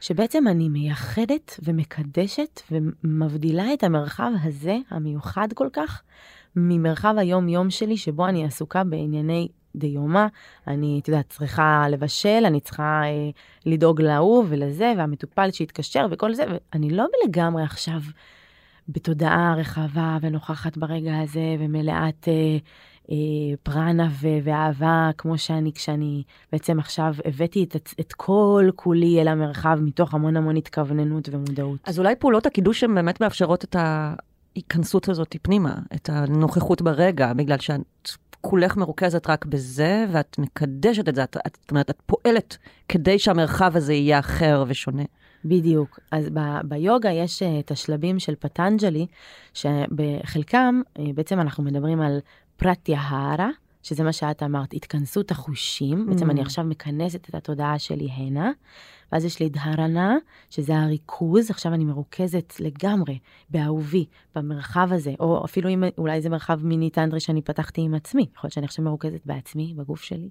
שבעצם 0.00 0.48
אני 0.48 0.68
מייחדת 0.68 1.60
ומקדשת 1.62 2.60
ומבדילה 2.70 3.74
את 3.74 3.84
המרחב 3.84 4.30
הזה, 4.42 4.76
המיוחד 4.90 5.48
כל 5.54 5.68
כך, 5.72 6.02
ממרחב 6.56 7.14
היום-יום 7.18 7.70
שלי, 7.70 7.96
שבו 7.96 8.26
אני 8.26 8.44
עסוקה 8.44 8.84
בענייני 8.84 9.48
דיומה, 9.76 10.26
אני, 10.66 11.00
את 11.02 11.08
יודעת, 11.08 11.28
צריכה 11.28 11.86
לבשל, 11.90 12.42
אני 12.46 12.60
צריכה 12.60 13.02
אה, 13.04 13.30
לדאוג 13.66 14.02
להוא 14.02 14.44
ולזה, 14.48 14.92
והמטופל 14.98 15.50
שהתקשר 15.50 16.06
וכל 16.10 16.34
זה, 16.34 16.44
ואני 16.74 16.90
לא 16.90 17.06
לגמרי 17.26 17.62
עכשיו 17.62 18.00
בתודעה 18.88 19.54
רחבה 19.58 20.18
ונוכחת 20.20 20.76
ברגע 20.76 21.18
הזה, 21.18 21.56
ומלאת 21.58 22.28
אה, 22.28 22.56
אה, 23.10 23.16
פרנה 23.62 24.08
ו- 24.20 24.38
ואהבה, 24.44 25.10
כמו 25.18 25.38
שאני, 25.38 25.72
כשאני 25.72 26.22
בעצם 26.52 26.78
עכשיו 26.78 27.14
הבאתי 27.24 27.64
את, 27.64 27.76
את 28.00 28.12
כל 28.12 28.70
כולי 28.76 29.20
אל 29.20 29.28
המרחב, 29.28 29.78
מתוך 29.82 30.14
המון 30.14 30.36
המון 30.36 30.56
התכווננות 30.56 31.28
ומודעות. 31.32 31.80
אז 31.84 31.98
אולי 31.98 32.16
פעולות 32.16 32.46
הקידוש 32.46 32.84
הן 32.84 32.94
באמת 32.94 33.20
מאפשרות 33.20 33.64
את 33.64 33.76
ההיכנסות 33.78 35.08
הזאת 35.08 35.36
פנימה, 35.42 35.74
את 35.94 36.08
הנוכחות 36.12 36.82
ברגע, 36.82 37.32
בגלל 37.32 37.58
שאת 37.58 38.10
כולך 38.42 38.76
מרוכזת 38.76 39.30
רק 39.30 39.44
בזה, 39.44 40.06
ואת 40.12 40.38
מקדשת 40.38 41.08
את 41.08 41.14
זה, 41.14 41.24
את, 41.24 41.36
את, 41.46 41.58
זאת 41.60 41.70
אומרת, 41.70 41.90
את 41.90 42.02
פועלת 42.06 42.58
כדי 42.88 43.18
שהמרחב 43.18 43.76
הזה 43.76 43.92
יהיה 43.92 44.18
אחר 44.18 44.64
ושונה. 44.68 45.02
בדיוק. 45.44 46.00
אז 46.10 46.28
ב- 46.32 46.60
ביוגה 46.64 47.10
יש 47.10 47.42
uh, 47.42 47.46
את 47.60 47.70
השלבים 47.70 48.18
של 48.18 48.34
פטנג'לי, 48.34 49.06
שבחלקם 49.54 50.80
uh, 50.86 51.00
בעצם 51.14 51.40
אנחנו 51.40 51.64
מדברים 51.64 52.00
על 52.00 52.20
פרטיהרה, 52.56 53.48
שזה 53.82 54.04
מה 54.04 54.12
שאת 54.12 54.42
אמרת, 54.42 54.74
התכנסות 54.74 55.30
החושים. 55.30 56.06
Mm. 56.06 56.10
בעצם 56.10 56.30
אני 56.30 56.40
עכשיו 56.40 56.64
מכנסת 56.64 57.28
את 57.28 57.34
התודעה 57.34 57.78
שלי 57.78 58.08
הנה, 58.12 58.50
ואז 59.12 59.24
יש 59.24 59.40
לי 59.40 59.48
דהרנה, 59.48 60.16
שזה 60.50 60.78
הריכוז, 60.78 61.50
עכשיו 61.50 61.74
אני 61.74 61.84
מרוכזת 61.84 62.52
לגמרי 62.60 63.18
באהובי, 63.50 64.04
במרחב 64.34 64.88
הזה, 64.92 65.14
או 65.20 65.44
אפילו 65.44 65.68
אם 65.68 65.84
אולי 65.98 66.22
זה 66.22 66.28
מרחב 66.28 66.64
מיני 66.64 66.90
טנדרי 66.90 67.20
שאני 67.20 67.42
פתחתי 67.42 67.80
עם 67.80 67.94
עצמי, 67.94 68.26
יכול 68.36 68.48
להיות 68.48 68.52
שאני 68.52 68.66
עכשיו 68.66 68.84
מרוכזת 68.84 69.20
בעצמי, 69.26 69.74
בגוף 69.76 70.02
שלי. 70.02 70.28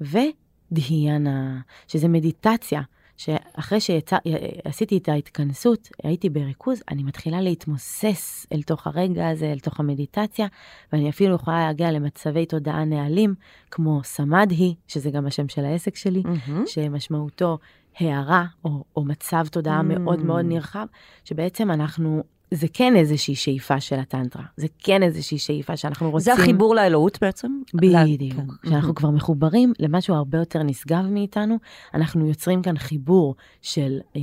ודהיאנה, 0.00 1.60
שזה 1.88 2.08
מדיטציה, 2.08 2.82
שאחרי 3.16 3.78
שעשיתי 3.80 4.96
את 4.96 5.08
ההתכנסות, 5.08 5.88
הייתי 6.02 6.30
בריכוז, 6.30 6.82
אני 6.90 7.02
מתחילה 7.02 7.40
להתמוסס 7.40 8.46
אל 8.52 8.62
תוך 8.62 8.86
הרגע 8.86 9.28
הזה, 9.28 9.52
אל 9.52 9.58
תוך 9.58 9.80
המדיטציה, 9.80 10.46
ואני 10.92 11.10
אפילו 11.10 11.34
יכולה 11.34 11.66
להגיע 11.66 11.92
למצבי 11.92 12.46
תודעה 12.46 12.84
נעלים, 12.84 13.34
כמו 13.70 14.00
סמדהי, 14.04 14.74
שזה 14.88 15.10
גם 15.10 15.26
השם 15.26 15.48
של 15.48 15.64
העסק 15.64 15.96
שלי, 15.96 16.22
mm-hmm. 16.22 16.66
שמשמעותו 16.66 17.58
הערה 17.98 18.44
או, 18.64 18.84
או 18.96 19.04
מצב 19.04 19.46
תודעה 19.50 19.80
mm. 19.80 19.82
מאוד 19.82 20.22
מאוד 20.22 20.44
נרחב, 20.44 20.86
שבעצם 21.24 21.70
אנחנו, 21.70 22.22
זה 22.50 22.66
כן 22.72 22.96
איזושהי 22.96 23.34
שאיפה 23.34 23.80
של 23.80 23.98
הטנטרה, 23.98 24.44
זה 24.56 24.66
כן 24.78 25.02
איזושהי 25.02 25.38
שאיפה 25.38 25.76
שאנחנו 25.76 26.10
רוצים... 26.10 26.24
זה 26.24 26.42
החיבור 26.42 26.74
לאלוהות 26.74 27.18
בעצם? 27.20 27.60
בדיוק. 27.74 28.40
כן. 28.40 28.68
כשאנחנו 28.68 28.90
mm-hmm. 28.90 28.94
כבר 28.94 29.10
מחוברים 29.10 29.72
למשהו 29.78 30.14
הרבה 30.14 30.38
יותר 30.38 30.62
נשגב 30.62 31.04
מאיתנו, 31.10 31.58
אנחנו 31.94 32.28
יוצרים 32.28 32.62
כאן 32.62 32.78
חיבור 32.78 33.34
של 33.62 33.98
אה, 34.16 34.20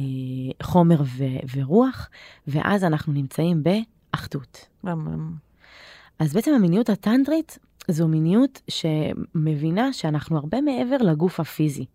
חומר 0.64 1.02
ו- 1.02 1.56
ורוח, 1.56 2.10
ואז 2.48 2.84
אנחנו 2.84 3.14
נמצאים 3.14 3.64
באחדות. 3.64 4.68
אז 6.20 6.34
בעצם 6.34 6.52
המיניות 6.54 6.90
הטנטרית 6.90 7.60
זו 7.88 8.08
מיניות 8.08 8.62
שמבינה 8.68 9.94
שאנחנו 9.94 10.38
הרבה 10.38 10.62
מעבר 10.62 10.98
לגוף 10.98 11.40
הפיזי. 11.40 11.86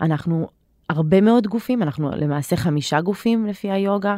אנחנו 0.00 0.48
הרבה 0.88 1.20
מאוד 1.20 1.46
גופים, 1.46 1.82
אנחנו 1.82 2.10
למעשה 2.16 2.56
חמישה 2.56 3.00
גופים 3.00 3.46
לפי 3.46 3.70
היוגה. 3.70 4.16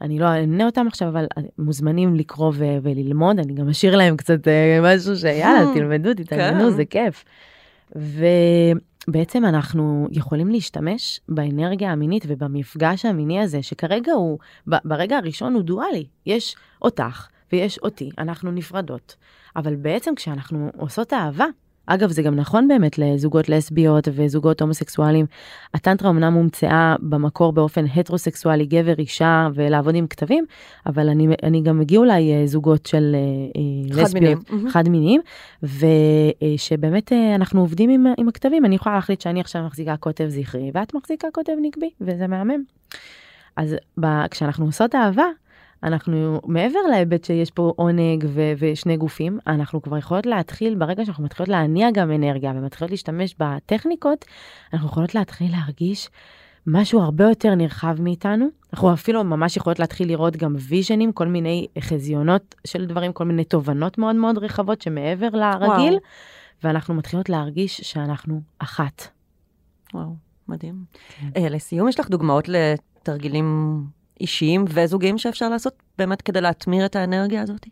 אני 0.00 0.18
לא 0.18 0.26
אמנה 0.44 0.66
אותם 0.66 0.86
עכשיו, 0.86 1.08
אבל 1.08 1.26
מוזמנים 1.58 2.14
לקרוא 2.14 2.52
ו- 2.54 2.78
וללמוד, 2.82 3.38
אני 3.38 3.54
גם 3.54 3.68
אשאיר 3.68 3.96
להם 3.96 4.16
קצת 4.16 4.48
אה, 4.48 4.78
משהו 4.82 5.16
שיאללה, 5.16 5.66
תלמדו, 5.74 6.14
תתעניינו, 6.14 6.70
כן. 6.70 6.76
זה 6.76 6.84
כיף. 6.84 7.24
ובעצם 9.06 9.44
אנחנו 9.44 10.08
יכולים 10.10 10.48
להשתמש 10.48 11.20
באנרגיה 11.28 11.92
המינית 11.92 12.24
ובמפגש 12.28 13.04
המיני 13.04 13.40
הזה, 13.40 13.62
שכרגע 13.62 14.12
הוא, 14.12 14.38
ברגע 14.66 15.16
הראשון 15.16 15.54
הוא 15.54 15.62
דואלי. 15.62 16.06
יש 16.26 16.56
אותך 16.82 17.28
ויש 17.52 17.78
אותי, 17.78 18.10
אנחנו 18.18 18.50
נפרדות. 18.50 19.16
אבל 19.56 19.76
בעצם 19.76 20.14
כשאנחנו 20.14 20.70
עושות 20.76 21.12
אהבה, 21.12 21.46
אגב, 21.94 22.10
זה 22.10 22.22
גם 22.22 22.34
נכון 22.34 22.68
באמת 22.68 22.98
לזוגות 22.98 23.48
לסביות 23.48 24.08
וזוגות 24.12 24.60
הומוסקסואלים. 24.60 25.26
הטנטרה 25.74 26.10
אמנם 26.10 26.34
הומצאה 26.34 26.96
במקור 27.00 27.52
באופן 27.52 27.84
הטרוסקסואלי, 27.94 28.66
גבר, 28.66 28.94
אישה, 28.98 29.48
ולעבוד 29.54 29.94
עם 29.94 30.06
כתבים, 30.06 30.44
אבל 30.86 31.08
אני, 31.08 31.28
אני 31.42 31.62
גם 31.62 31.80
הגיעו 31.80 32.04
אליי 32.04 32.32
אה, 32.32 32.46
זוגות 32.46 32.86
של 32.86 33.16
אה, 33.16 33.94
חד 33.94 34.00
לסביות, 34.02 34.50
חד 34.68 34.88
מיניים, 34.88 35.20
ושבאמת 35.62 37.12
אה, 37.12 37.34
אנחנו 37.34 37.60
עובדים 37.60 37.90
עם, 37.90 38.06
עם 38.18 38.28
הכתבים. 38.28 38.64
אני 38.64 38.74
יכולה 38.74 38.94
להחליט 38.94 39.20
שאני 39.20 39.40
עכשיו 39.40 39.62
מחזיקה 39.62 39.96
כותב 39.96 40.26
זכרי, 40.28 40.70
ואת 40.74 40.94
מחזיקה 40.94 41.28
כותב 41.32 41.52
נקבי, 41.62 41.90
וזה 42.00 42.26
מהמם. 42.26 42.62
אז 43.56 43.76
ב, 44.00 44.06
כשאנחנו 44.30 44.64
עושות 44.66 44.94
אהבה, 44.94 45.26
אנחנו 45.82 46.40
מעבר 46.46 46.78
להיבט 46.90 47.24
שיש 47.24 47.50
פה 47.50 47.72
עונג 47.76 48.24
ו- 48.28 48.52
ושני 48.58 48.96
גופים, 48.96 49.38
אנחנו 49.46 49.82
כבר 49.82 49.98
יכולות 49.98 50.26
להתחיל, 50.26 50.74
ברגע 50.74 51.04
שאנחנו 51.04 51.24
מתחילות 51.24 51.48
להניע 51.48 51.90
גם 51.90 52.12
אנרגיה 52.12 52.52
ומתחילות 52.56 52.90
להשתמש 52.90 53.34
בטכניקות, 53.38 54.24
אנחנו 54.72 54.88
יכולות 54.88 55.14
להתחיל 55.14 55.52
להרגיש 55.52 56.10
משהו 56.66 57.00
הרבה 57.00 57.24
יותר 57.24 57.54
נרחב 57.54 57.96
מאיתנו. 58.00 58.46
אנחנו 58.72 58.92
אפילו 58.92 59.24
ממש 59.24 59.56
יכולות 59.56 59.78
להתחיל 59.78 60.08
לראות 60.08 60.36
גם 60.36 60.56
ויז'נים, 60.58 61.12
כל 61.12 61.26
מיני 61.26 61.66
חזיונות 61.80 62.54
של 62.66 62.86
דברים, 62.86 63.12
כל 63.12 63.24
מיני 63.24 63.44
תובנות 63.44 63.98
מאוד 63.98 64.16
מאוד 64.16 64.38
רחבות 64.38 64.82
שמעבר 64.82 65.28
לרגיל, 65.28 65.92
וואו. 65.92 66.00
ואנחנו 66.64 66.94
מתחילות 66.94 67.28
להרגיש 67.28 67.80
שאנחנו 67.80 68.40
אחת. 68.58 69.08
וואו, 69.94 70.14
מדהים. 70.48 70.84
כן. 71.08 71.46
Uh, 71.46 71.50
לסיום, 71.50 71.88
יש 71.88 72.00
לך 72.00 72.08
דוגמאות 72.08 72.48
לתרגילים 72.48 73.80
אישיים 74.20 74.64
וזוגיים 74.68 75.18
שאפשר 75.18 75.48
לעשות 75.48 75.74
באמת 75.98 76.22
כדי 76.22 76.40
להטמיר 76.40 76.86
את 76.86 76.96
האנרגיה 76.96 77.42
הזאת? 77.42 77.66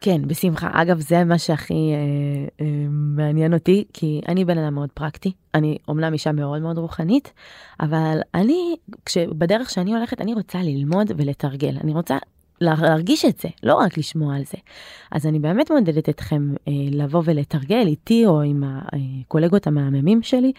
כן, 0.00 0.22
בשמחה. 0.26 0.70
אגב, 0.72 1.00
זה 1.00 1.24
מה 1.24 1.38
שהכי 1.38 1.74
אה, 1.74 2.64
אה, 2.64 2.86
מעניין 2.90 3.54
אותי, 3.54 3.84
כי 3.92 4.20
אני 4.28 4.44
בן 4.44 4.58
אדם 4.58 4.74
מאוד 4.74 4.90
פרקטי. 4.94 5.32
אני 5.54 5.78
אומנם 5.88 6.12
אישה 6.12 6.32
מאוד 6.32 6.62
מאוד 6.62 6.78
רוחנית, 6.78 7.32
אבל 7.80 8.20
אני, 8.34 8.76
בדרך 9.28 9.70
שאני 9.70 9.94
הולכת, 9.94 10.20
אני 10.20 10.34
רוצה 10.34 10.58
ללמוד 10.62 11.10
ולתרגל. 11.16 11.76
אני 11.84 11.92
רוצה 11.92 12.18
להרגיש 12.60 13.24
את 13.24 13.38
זה, 13.38 13.48
לא 13.62 13.74
רק 13.74 13.98
לשמוע 13.98 14.36
על 14.36 14.44
זה. 14.44 14.58
אז 15.12 15.26
אני 15.26 15.38
באמת 15.38 15.70
מעודדת 15.70 16.08
אתכם 16.08 16.54
אה, 16.68 16.72
לבוא 16.90 17.22
ולתרגל 17.24 17.86
איתי 17.86 18.26
או 18.26 18.40
עם 18.40 18.64
הקולגות 18.66 19.66
המהממים 19.66 20.22
שלי. 20.22 20.52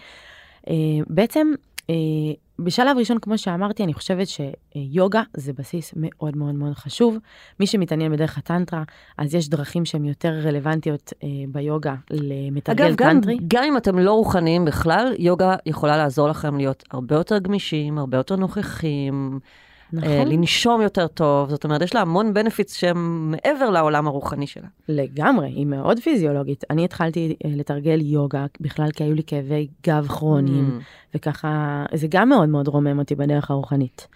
אה, 0.68 0.74
בעצם, 1.06 1.52
אה, 1.90 1.94
בשלב 2.64 2.96
ראשון, 2.98 3.18
כמו 3.18 3.38
שאמרתי, 3.38 3.84
אני 3.84 3.94
חושבת 3.94 4.26
שיוגה 4.28 5.22
זה 5.36 5.52
בסיס 5.52 5.92
מאוד 5.96 6.36
מאוד 6.36 6.54
מאוד 6.54 6.74
חשוב. 6.74 7.18
מי 7.60 7.66
שמתעניין 7.66 8.12
בדרך 8.12 8.38
הטנטרה, 8.38 8.82
אז 9.18 9.34
יש 9.34 9.48
דרכים 9.48 9.84
שהן 9.84 10.04
יותר 10.04 10.32
רלוונטיות 10.44 11.12
אה, 11.22 11.28
ביוגה 11.48 11.94
למתרגל 12.10 12.84
אגב, 12.84 12.96
טנטרי. 12.96 13.34
אגב, 13.34 13.44
גם 13.48 13.64
אם 13.64 13.76
אתם 13.76 13.98
לא 13.98 14.12
רוחניים 14.12 14.64
בכלל, 14.64 15.14
יוגה 15.18 15.56
יכולה 15.66 15.96
לעזור 15.96 16.28
לכם 16.28 16.56
להיות 16.56 16.84
הרבה 16.90 17.14
יותר 17.16 17.38
גמישים, 17.38 17.98
הרבה 17.98 18.16
יותר 18.16 18.36
נוכחים. 18.36 19.40
נכון. 19.92 20.08
אה, 20.10 20.24
לנשום 20.24 20.82
יותר 20.82 21.06
טוב, 21.06 21.50
זאת 21.50 21.64
אומרת, 21.64 21.82
יש 21.82 21.94
לה 21.94 22.00
המון 22.00 22.34
בנפיץ 22.34 22.76
שהם 22.76 23.30
מעבר 23.30 23.70
לעולם 23.70 24.06
הרוחני 24.06 24.46
שלה. 24.46 24.68
לגמרי, 24.88 25.48
היא 25.48 25.66
מאוד 25.66 25.98
פיזיולוגית. 26.00 26.64
אני 26.70 26.84
התחלתי 26.84 27.36
אה, 27.44 27.50
לתרגל 27.54 28.00
יוגה 28.00 28.46
בכלל 28.60 28.90
כי 28.90 29.04
היו 29.04 29.14
לי 29.14 29.22
כאבי 29.26 29.68
גב 29.86 30.06
כרוניים, 30.08 30.80
mm. 30.80 31.16
וככה, 31.16 31.84
זה 31.94 32.06
גם 32.10 32.28
מאוד 32.28 32.48
מאוד 32.48 32.68
רומם 32.68 32.98
אותי 32.98 33.14
בדרך 33.14 33.50
הרוחנית. 33.50 34.08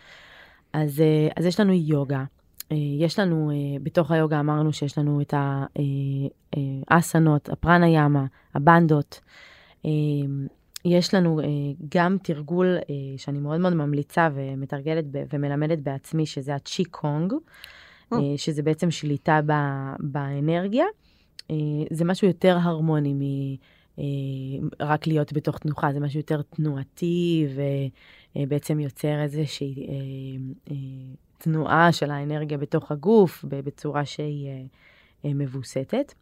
אז, 0.73 1.01
אה, 1.01 1.29
אז 1.37 1.47
יש 1.47 1.61
לנו 1.61 1.73
יוגה. 1.73 2.25
יש 3.01 3.19
לנו, 3.19 3.51
בתוך 3.83 4.11
היוגה 4.11 4.41
אמרנו 4.41 4.73
שיש 4.73 4.99
לנו 4.99 5.21
את 5.21 5.35
האסנות, 6.91 7.49
הפרנה 7.49 7.89
ימה, 7.89 8.25
הבנדות. 8.55 9.21
יש 10.85 11.15
לנו 11.15 11.41
uh, 11.41 11.45
גם 11.95 12.17
תרגול 12.23 12.79
uh, 12.81 12.87
שאני 13.17 13.39
מאוד 13.39 13.61
מאוד 13.61 13.75
ממליצה 13.75 14.29
ומתרגלת 14.35 15.05
ומלמדת 15.33 15.79
בעצמי, 15.79 16.27
שזה 16.27 16.55
הצ'י 16.55 16.85
קונג, 16.85 17.33
mm. 17.33 18.17
uh, 18.17 18.19
שזה 18.37 18.63
בעצם 18.63 18.91
שליטה 18.91 19.41
באנרגיה. 19.99 20.85
Uh, 21.43 21.55
זה 21.91 22.05
משהו 22.05 22.27
יותר 22.29 22.59
הרמוני 22.63 23.15
מרק 24.81 25.05
uh, 25.05 25.11
להיות 25.11 25.33
בתוך 25.33 25.59
תנוחה, 25.59 25.93
זה 25.93 26.01
משהו 26.01 26.21
יותר 26.21 26.43
תנועתי 26.43 27.47
ובעצם 28.37 28.81
יוצר 28.81 29.23
איזושהי 29.23 29.87
תנועה 31.39 31.93
של 31.93 32.11
האנרגיה 32.11 32.59
בתוך 32.59 32.93
הגוף 32.93 33.45
בצורה 33.49 34.05
שהיא 34.05 34.49
מבוסתת. 35.25 36.15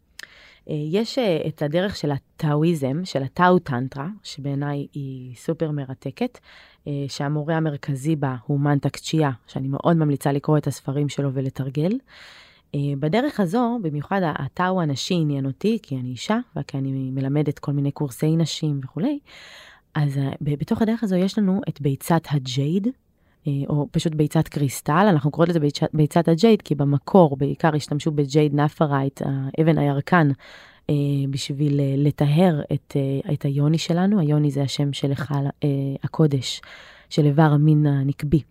אה, 0.71 0.75
יש 0.75 1.19
אה, 1.19 1.43
את 1.47 1.63
הדרך 1.63 1.97
של 1.97 2.11
הטאואיזם, 2.11 3.05
של 3.05 3.23
הטאו 3.23 3.59
טנטרה, 3.59 4.09
שבעיניי 4.23 4.87
היא 4.93 5.37
סופר 5.37 5.71
מרתקת, 5.71 6.39
אה, 6.87 6.93
שהמורה 7.09 7.57
המרכזי 7.57 8.17
בה 8.17 8.37
הוא 8.47 8.61
מנטק 8.61 8.97
צ'יה, 8.97 9.31
שאני 9.47 9.69
מאוד 9.69 9.97
ממליצה 9.97 10.33
לקרוא 10.33 10.59
את 10.59 10.67
הספרים 10.67 11.09
שלו 11.09 11.31
ולתרגל. 11.33 11.99
בדרך 13.01 13.41
הזו, 13.41 13.79
במיוחד 13.83 14.21
הטאו 14.25 14.83
הנשי 14.83 15.15
עניין 15.15 15.47
אותי, 15.47 15.79
כי 15.83 15.97
אני 15.97 16.09
אישה, 16.09 16.39
וכי 16.57 16.79
אני 16.79 17.11
מלמדת 17.11 17.59
כל 17.59 17.73
מיני 17.73 17.91
קורסי 17.91 18.37
נשים 18.37 18.81
וכולי, 18.85 19.19
אז 19.95 20.21
בתוך 20.41 20.83
הדרך 20.83 21.05
הזו 21.05 21.17
יש 21.17 21.39
לנו 21.39 21.61
את 21.69 21.81
ביצת 21.81 22.23
הג'ייד, 22.31 22.89
או 23.69 23.89
פשוט 23.91 24.15
ביצת 24.15 24.49
קריסטל, 24.49 25.07
אנחנו 25.09 25.31
קוראות 25.31 25.49
לזה 25.49 25.61
ביצת, 25.61 25.87
ביצת 25.95 26.29
הג'ייד, 26.29 26.63
כי 26.63 26.75
במקור 26.75 27.37
בעיקר 27.37 27.77
השתמשו 27.77 28.11
בג'ייד 28.11 28.55
nephrite, 28.55 29.23
אבן 29.61 29.79
הירקן, 29.79 30.29
בשביל 31.31 31.81
לטהר 31.97 32.61
את, 32.73 32.97
את 33.33 33.45
היוני 33.45 33.79
שלנו, 33.79 34.21
היוני 34.21 34.51
זה 34.51 34.63
השם 34.63 34.93
של 34.93 35.11
היכל 35.11 35.35
הקודש, 36.03 36.61
של 37.11 37.27
איבר 37.27 37.43
המין 37.43 37.87
הנקבי. 37.87 38.43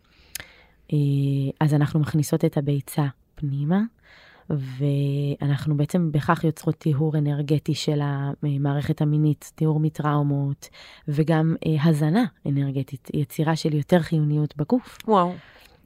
אז 1.59 1.73
אנחנו 1.73 1.99
מכניסות 1.99 2.45
את 2.45 2.57
הביצה 2.57 3.05
פנימה, 3.35 3.81
ואנחנו 4.57 5.77
בעצם 5.77 6.11
בכך 6.11 6.43
יוצרות 6.43 6.75
טיהור 6.75 7.17
אנרגטי 7.17 7.75
של 7.75 7.99
המערכת 8.03 9.01
המינית, 9.01 9.51
טיהור 9.55 9.79
מטראומות, 9.79 10.69
וגם 11.07 11.55
אה, 11.65 11.89
הזנה 11.89 12.25
אנרגטית, 12.45 13.09
יצירה 13.13 13.55
של 13.55 13.73
יותר 13.73 13.99
חיוניות 13.99 14.57
בגוף. 14.57 14.97
וואו. 15.07 15.33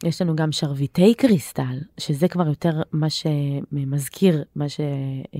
יש 0.03 0.21
לנו 0.21 0.35
גם 0.35 0.51
שרביטי 0.51 1.13
קריסטל, 1.13 1.79
שזה 1.97 2.27
כבר 2.27 2.47
יותר 2.47 2.81
מה 2.91 3.07
שמזכיר, 3.09 4.43
מה 4.55 4.69
ש... 4.69 4.79
אה, 5.35 5.39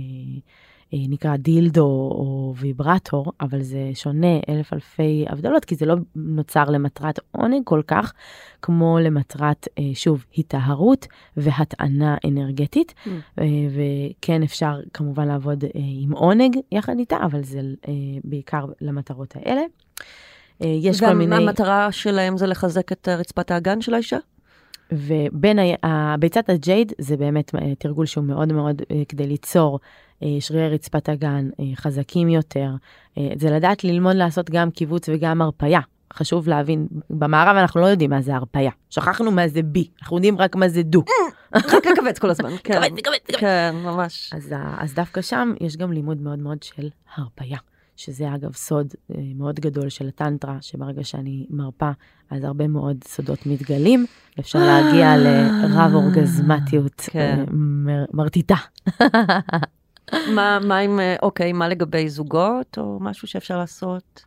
נקרא 1.10 1.36
דילדו 1.36 1.86
או 2.12 2.54
ויברטור, 2.58 3.32
אבל 3.42 3.62
זה 3.62 3.92
שונה 3.94 4.40
אלף 4.50 4.74
אלפי 4.74 5.26
הבדלות, 5.30 5.66
כי 5.66 5.76
זה 5.76 5.86
לא 5.86 5.96
נוצר 6.16 6.64
למטרת 6.64 7.20
עונג 7.32 7.62
כל 7.64 7.82
כך, 7.88 8.14
כמו 8.62 9.00
למטרת, 9.00 9.68
אה, 9.80 9.84
שוב, 9.94 10.26
היטהרות 10.32 11.08
והטענה 11.38 12.16
אנרגטית. 12.28 12.94
Mm. 13.06 13.10
אה, 13.40 13.46
וכן 13.70 14.44
אפשר 14.44 14.80
כמובן 14.94 15.28
לעבוד 15.28 15.64
עם 15.74 16.12
עונג 16.12 16.58
יחד 16.72 17.00
איתה, 17.00 17.18
אבל 17.26 17.44
זה 17.44 17.60
בעיקר 18.24 18.66
למטרות 18.82 19.36
האלה. 19.36 19.62
יש 20.60 21.00
כל 21.00 21.14
מיני... 21.14 21.36
וגם 21.36 21.48
המטרה 21.48 21.92
שלהם 21.92 22.38
זה 22.38 22.48
לחזק 22.48 22.92
את 22.92 23.08
רצפת 23.08 23.52
האגן 23.52 23.82
של 23.82 23.94
האישה? 23.94 24.18
ובין. 24.92 25.60
ביצת 26.20 26.50
הג'ייד 26.50 26.94
זה 26.98 27.18
באמת 27.18 27.52
תרגול 27.80 28.06
שהוא 28.06 28.24
מאוד 28.24 28.54
מאוד 28.54 28.82
כדי 29.10 29.28
ליצור 29.28 29.80
אה, 30.24 30.28
שרירי 30.40 30.70
רצפת 30.70 31.10
הגן 31.10 31.50
אה, 31.60 31.66
חזקים 31.76 32.30
יותר, 32.30 32.70
אה, 33.18 33.30
זה 33.36 33.52
לדעת 33.52 33.84
ללמוד 33.84 34.16
לעשות 34.16 34.50
גם 34.50 34.72
קיבוץ 34.72 35.10
וגם 35.10 35.42
הרפייה. 35.42 35.80
חשוב 36.14 36.48
להבין, 36.48 36.88
במערב 37.10 37.58
אנחנו 37.58 37.82
לא 37.82 37.86
יודעים 37.86 38.10
מה 38.10 38.22
זה 38.22 38.36
הרפייה. 38.36 38.72
שכחנו 38.90 39.32
מה 39.32 39.48
זה 39.48 39.62
בי, 39.64 39.88
אנחנו 40.02 40.18
יודעים 40.18 40.38
רק 40.38 40.56
מה 40.56 40.68
זה 40.70 40.84
דו. 40.84 41.04
רק 41.56 41.86
לכווץ 41.86 42.20
כל 42.20 42.30
הזמן. 42.30 42.50
כן, 42.64 42.82
כן, 43.40 43.76
ממש. 43.84 44.34
אז 44.78 44.94
דווקא 44.94 45.22
שם 45.22 45.54
יש 45.62 45.78
גם 45.78 45.92
לימוד 45.92 46.22
מאוד 46.22 46.40
מאוד 46.40 46.64
של 46.64 46.90
הרפייה. 47.16 47.58
שזה 47.96 48.36
אגב 48.36 48.54
סוד 48.54 48.88
מאוד 49.36 49.60
גדול 49.60 49.90
של 49.90 50.08
הטנטרה, 50.08 50.58
שברגע 50.62 51.04
שאני 51.04 51.46
מרפה, 51.50 51.92
אז 52.30 52.44
הרבה 52.44 52.68
מאוד 52.68 52.98
סודות 53.04 53.46
מתגלים, 53.46 54.06
אפשר 54.40 54.60
להגיע 54.60 55.18
לרב 55.18 55.94
אורגזמטיות 55.94 57.02
כן. 57.02 57.46
מרטיטה. 58.14 58.56
מה, 60.36 60.60
מה 60.68 60.78
עם, 60.78 61.00
אה, 61.00 61.16
אוקיי, 61.22 61.54
מה 61.54 61.68
לגבי 61.68 62.10
זוגות 62.10 62.78
או 62.78 62.98
משהו 63.02 63.28
שאפשר 63.28 63.58
לעשות? 63.58 64.26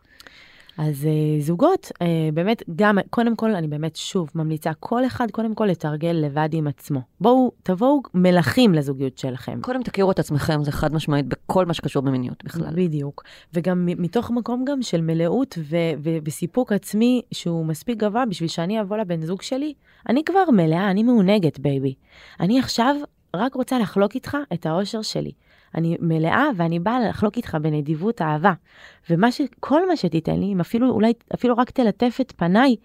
אז 0.79 1.05
uh, 1.05 1.43
זוגות, 1.43 1.93
uh, 1.95 2.07
באמת, 2.35 2.63
גם, 2.77 2.99
קודם 3.11 3.37
כל, 3.37 3.55
אני 3.55 3.69
באמת 3.69 3.97
שוב 3.97 4.31
ממליצה, 4.35 4.71
כל 4.81 5.07
אחד 5.07 5.31
קודם 5.31 5.55
כל 5.55 5.67
לתרגל 5.67 6.09
לבד 6.09 6.49
עם 6.53 6.67
עצמו. 6.67 7.01
בואו, 7.21 7.53
תבואו 7.63 8.03
מלכים 8.15 8.75
לזוגיות 8.75 9.19
שלכם. 9.19 9.61
קודם 9.61 9.83
תכירו 9.83 10.11
את 10.11 10.19
עצמכם, 10.19 10.65
זה 10.65 10.73
חד 10.73 10.95
משמעית 10.95 11.27
בכל 11.27 11.67
מה 11.67 11.75
שקשור 11.75 12.03
במיניות 12.03 12.45
בכלל. 12.45 12.71
בדיוק. 12.75 13.25
וגם 13.55 13.87
מתוך 13.87 14.31
מקום 14.31 14.65
גם 14.65 14.83
של 14.83 15.01
מלאות 15.01 15.59
ו- 15.59 15.77
ו- 16.03 16.19
וסיפוק 16.25 16.73
עצמי 16.73 17.23
שהוא 17.33 17.67
מספיק 17.67 17.99
גבוה 17.99 18.27
בשביל 18.27 18.49
שאני 18.49 18.81
אבוא 18.81 18.97
לבן 18.97 19.23
זוג 19.23 19.43
שלי, 19.43 19.75
אני 20.09 20.25
כבר 20.25 20.45
מלאה, 20.53 20.91
אני 20.91 21.03
מעונגת, 21.03 21.59
baby. 21.59 21.95
אני 22.41 22.59
עכשיו 22.59 22.97
רק 23.39 23.55
רוצה 23.55 23.79
לחלוק 23.79 24.15
איתך 24.15 24.37
את 24.53 24.67
האושר 24.67 25.03
שלי. 25.03 25.33
אני 25.75 25.97
מלאה 26.01 26.45
ואני 26.57 26.79
באה 26.79 27.01
לחלוק 27.01 27.37
איתך 27.37 27.57
בנדיבות 27.63 28.23
אהבה. 28.23 28.53
ומה 29.11 29.33
ש... 29.33 29.41
כל 29.61 29.89
מה 29.89 29.97
שתיתן 29.97 30.41
לי, 30.41 30.53
אם 30.53 30.61
אפילו, 30.61 30.91
אולי, 30.91 31.13
אפילו 31.35 31.57
רק 31.57 31.71
תלטף 31.71 32.19
את 32.21 32.33
פניי, 32.37 32.77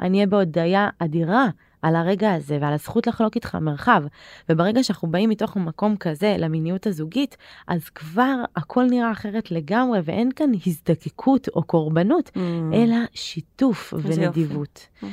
אני 0.00 0.16
אהיה 0.16 0.26
בהודיה 0.26 0.88
אדירה 0.98 1.46
על 1.82 1.96
הרגע 1.96 2.34
הזה 2.34 2.58
ועל 2.60 2.72
הזכות 2.72 3.06
לחלוק 3.06 3.34
איתך 3.34 3.54
מרחב. 3.54 4.02
וברגע 4.48 4.82
שאנחנו 4.82 5.08
באים 5.08 5.30
מתוך 5.30 5.56
מקום 5.56 5.96
כזה 5.96 6.36
למיניות 6.38 6.86
הזוגית, 6.86 7.36
אז 7.68 7.88
כבר 7.88 8.34
הכל 8.56 8.84
נראה 8.90 9.12
אחרת 9.12 9.50
לגמרי, 9.50 10.00
ואין 10.04 10.32
כאן 10.32 10.50
הזדקקות 10.66 11.48
או 11.48 11.62
קורבנות, 11.62 12.30
mm. 12.34 12.38
אלא 12.74 12.96
שיתוף 13.14 13.94
ונדיבות. 14.02 14.86
Mm. 15.02 15.06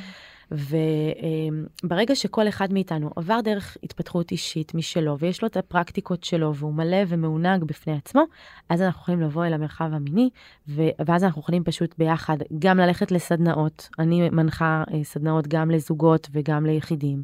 וברגע 0.50 2.14
שכל 2.14 2.48
אחד 2.48 2.72
מאיתנו 2.72 3.10
עבר 3.16 3.40
דרך 3.44 3.76
התפתחות 3.82 4.30
אישית 4.30 4.74
משלו, 4.74 5.18
ויש 5.18 5.42
לו 5.42 5.48
את 5.48 5.56
הפרקטיקות 5.56 6.24
שלו, 6.24 6.54
והוא 6.54 6.74
מלא 6.74 6.96
ומעונג 7.08 7.64
בפני 7.64 7.92
עצמו, 7.92 8.22
אז 8.68 8.82
אנחנו 8.82 9.00
יכולים 9.00 9.20
לבוא 9.20 9.46
אל 9.46 9.52
המרחב 9.52 9.90
המיני, 9.92 10.30
ואז 10.68 11.24
אנחנו 11.24 11.40
יכולים 11.40 11.64
פשוט 11.64 11.94
ביחד 11.98 12.36
גם 12.58 12.78
ללכת 12.78 13.10
לסדנאות. 13.10 13.88
אני 13.98 14.30
מנחה 14.30 14.84
אה, 14.94 15.04
סדנאות 15.04 15.46
גם 15.48 15.70
לזוגות 15.70 16.28
וגם 16.32 16.66
ליחידים. 16.66 17.22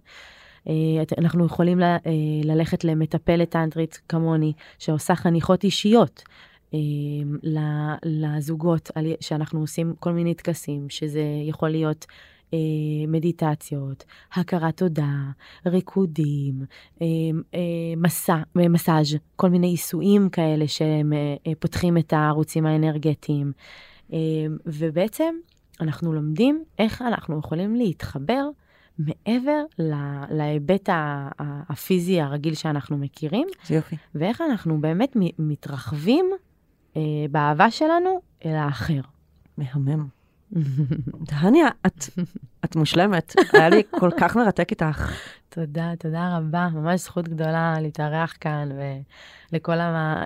אה, 0.68 0.72
אנחנו 1.18 1.46
יכולים 1.46 1.82
אה, 1.82 1.96
ללכת 2.44 2.84
למטפלת 2.84 3.50
טנטרית 3.50 4.00
כמוני, 4.08 4.52
שעושה 4.78 5.14
חניכות 5.14 5.64
אישיות. 5.64 6.22
לזוגות 8.04 8.90
שאנחנו 9.20 9.60
עושים 9.60 9.94
כל 10.00 10.12
מיני 10.12 10.34
טקסים, 10.34 10.90
שזה 10.90 11.22
יכול 11.48 11.68
להיות 11.68 12.06
אה, 12.54 12.58
מדיטציות, 13.08 14.04
הכרת 14.32 14.76
תודה, 14.76 15.14
ריקודים, 15.66 16.64
אה, 17.02 17.06
אה, 17.54 17.60
מסע, 17.96 18.36
אה, 18.60 18.68
מסאז', 18.68 19.16
כל 19.36 19.48
מיני 19.48 19.66
עיסויים 19.66 20.28
כאלה 20.28 20.68
שהם 20.68 21.12
אה, 21.12 21.18
אה, 21.46 21.52
פותחים 21.58 21.98
את 21.98 22.12
הערוצים 22.12 22.66
האנרגטיים. 22.66 23.52
אה, 24.12 24.18
ובעצם 24.66 25.34
אנחנו 25.80 26.12
לומדים 26.12 26.64
איך 26.78 27.02
אנחנו 27.02 27.38
יכולים 27.38 27.76
להתחבר 27.76 28.48
מעבר 28.98 29.64
להיבט 30.30 30.88
הפיזי 31.68 32.20
הרגיל 32.20 32.54
שאנחנו 32.54 32.98
מכירים, 32.98 33.48
זה 33.66 33.74
יופי. 33.74 33.96
ואיך 34.14 34.40
אנחנו 34.40 34.80
באמת 34.80 35.16
מתרחבים 35.38 36.30
אה, 36.96 37.00
באהבה 37.30 37.70
שלנו 37.70 38.20
אל 38.44 38.54
האחר. 38.54 39.00
מהמם. 39.58 40.21
דהניה, 41.30 41.68
את, 41.86 42.04
את 42.64 42.76
מושלמת. 42.76 43.34
היה 43.52 43.68
לי 43.68 43.82
כל 44.00 44.10
כך 44.20 44.36
מרתק 44.36 44.70
איתך. 44.70 45.12
תודה, 45.48 45.92
תודה 45.98 46.36
רבה. 46.36 46.68
ממש 46.72 47.00
זכות 47.00 47.28
גדולה 47.28 47.74
להתארח 47.80 48.36
כאן, 48.40 48.68
ועם 48.72 49.60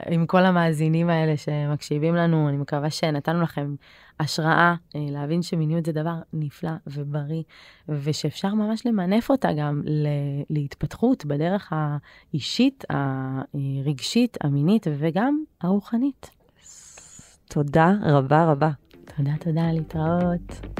המ... 0.06 0.26
כל 0.26 0.44
המאזינים 0.44 1.10
האלה 1.10 1.36
שמקשיבים 1.36 2.14
לנו, 2.14 2.48
אני 2.48 2.56
מקווה 2.56 2.90
שנתנו 2.90 3.42
לכם 3.42 3.74
השראה 4.20 4.74
אה, 4.96 5.06
להבין 5.10 5.42
שמיניות 5.42 5.86
זה 5.86 5.92
דבר 5.92 6.14
נפלא 6.32 6.70
ובריא, 6.86 7.42
ושאפשר 7.88 8.54
ממש 8.54 8.86
למנף 8.86 9.30
אותה 9.30 9.48
גם 9.58 9.82
ל... 9.84 10.08
להתפתחות 10.50 11.24
בדרך 11.24 11.72
האישית, 11.72 12.84
הרגשית, 13.84 14.36
המינית 14.40 14.86
וגם 14.98 15.44
הרוחנית. 15.60 16.30
תודה 17.48 17.92
רבה 18.02 18.44
רבה. 18.44 18.70
תודה, 19.16 19.32
תודה, 19.40 19.72
להתראות. 19.72 20.76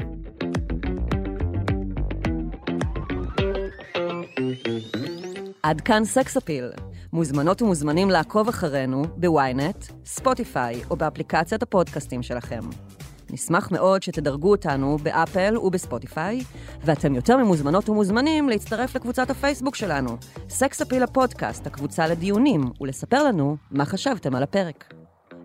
עד 5.63 5.81
כאן 5.81 6.05
סקס 6.05 6.37
אפיל. 6.37 6.71
מוזמנות 7.13 7.61
ומוזמנים 7.61 8.09
לעקוב 8.09 8.47
אחרינו 8.47 9.03
בוויינט, 9.17 9.85
ספוטיפיי 10.05 10.81
או 10.89 10.95
באפליקציית 10.95 11.63
הפודקאסטים 11.63 12.23
שלכם. 12.23 12.59
נשמח 13.29 13.71
מאוד 13.71 14.03
שתדרגו 14.03 14.51
אותנו 14.51 14.97
באפל 14.97 15.57
ובספוטיפיי, 15.57 16.43
ואתם 16.85 17.15
יותר 17.15 17.37
ממוזמנות 17.37 17.89
ומוזמנים 17.89 18.49
להצטרף 18.49 18.95
לקבוצת 18.95 19.29
הפייסבוק 19.29 19.75
שלנו, 19.75 20.17
סקס 20.49 20.81
אפיל 20.81 21.03
הפודקאסט, 21.03 21.67
הקבוצה 21.67 22.07
לדיונים, 22.07 22.61
ולספר 22.81 23.23
לנו 23.23 23.57
מה 23.71 23.85
חשבתם 23.85 24.35
על 24.35 24.43
הפרק. 24.43 24.93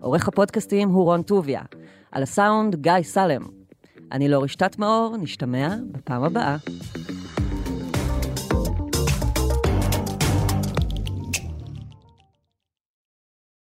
עורך 0.01 0.27
הפודקאסטים 0.27 0.89
הוא 0.89 1.03
רון 1.03 1.21
טוביה, 1.21 1.61
על 2.13 2.23
הסאונד 2.23 2.75
גיא 2.75 3.01
סלם. 3.01 3.41
אני 4.11 4.27
לא 4.27 4.43
רשתת 4.43 4.79
מאור, 4.79 5.17
נשתמע 5.17 5.75
בפעם 5.91 6.23
הבאה. 6.23 6.57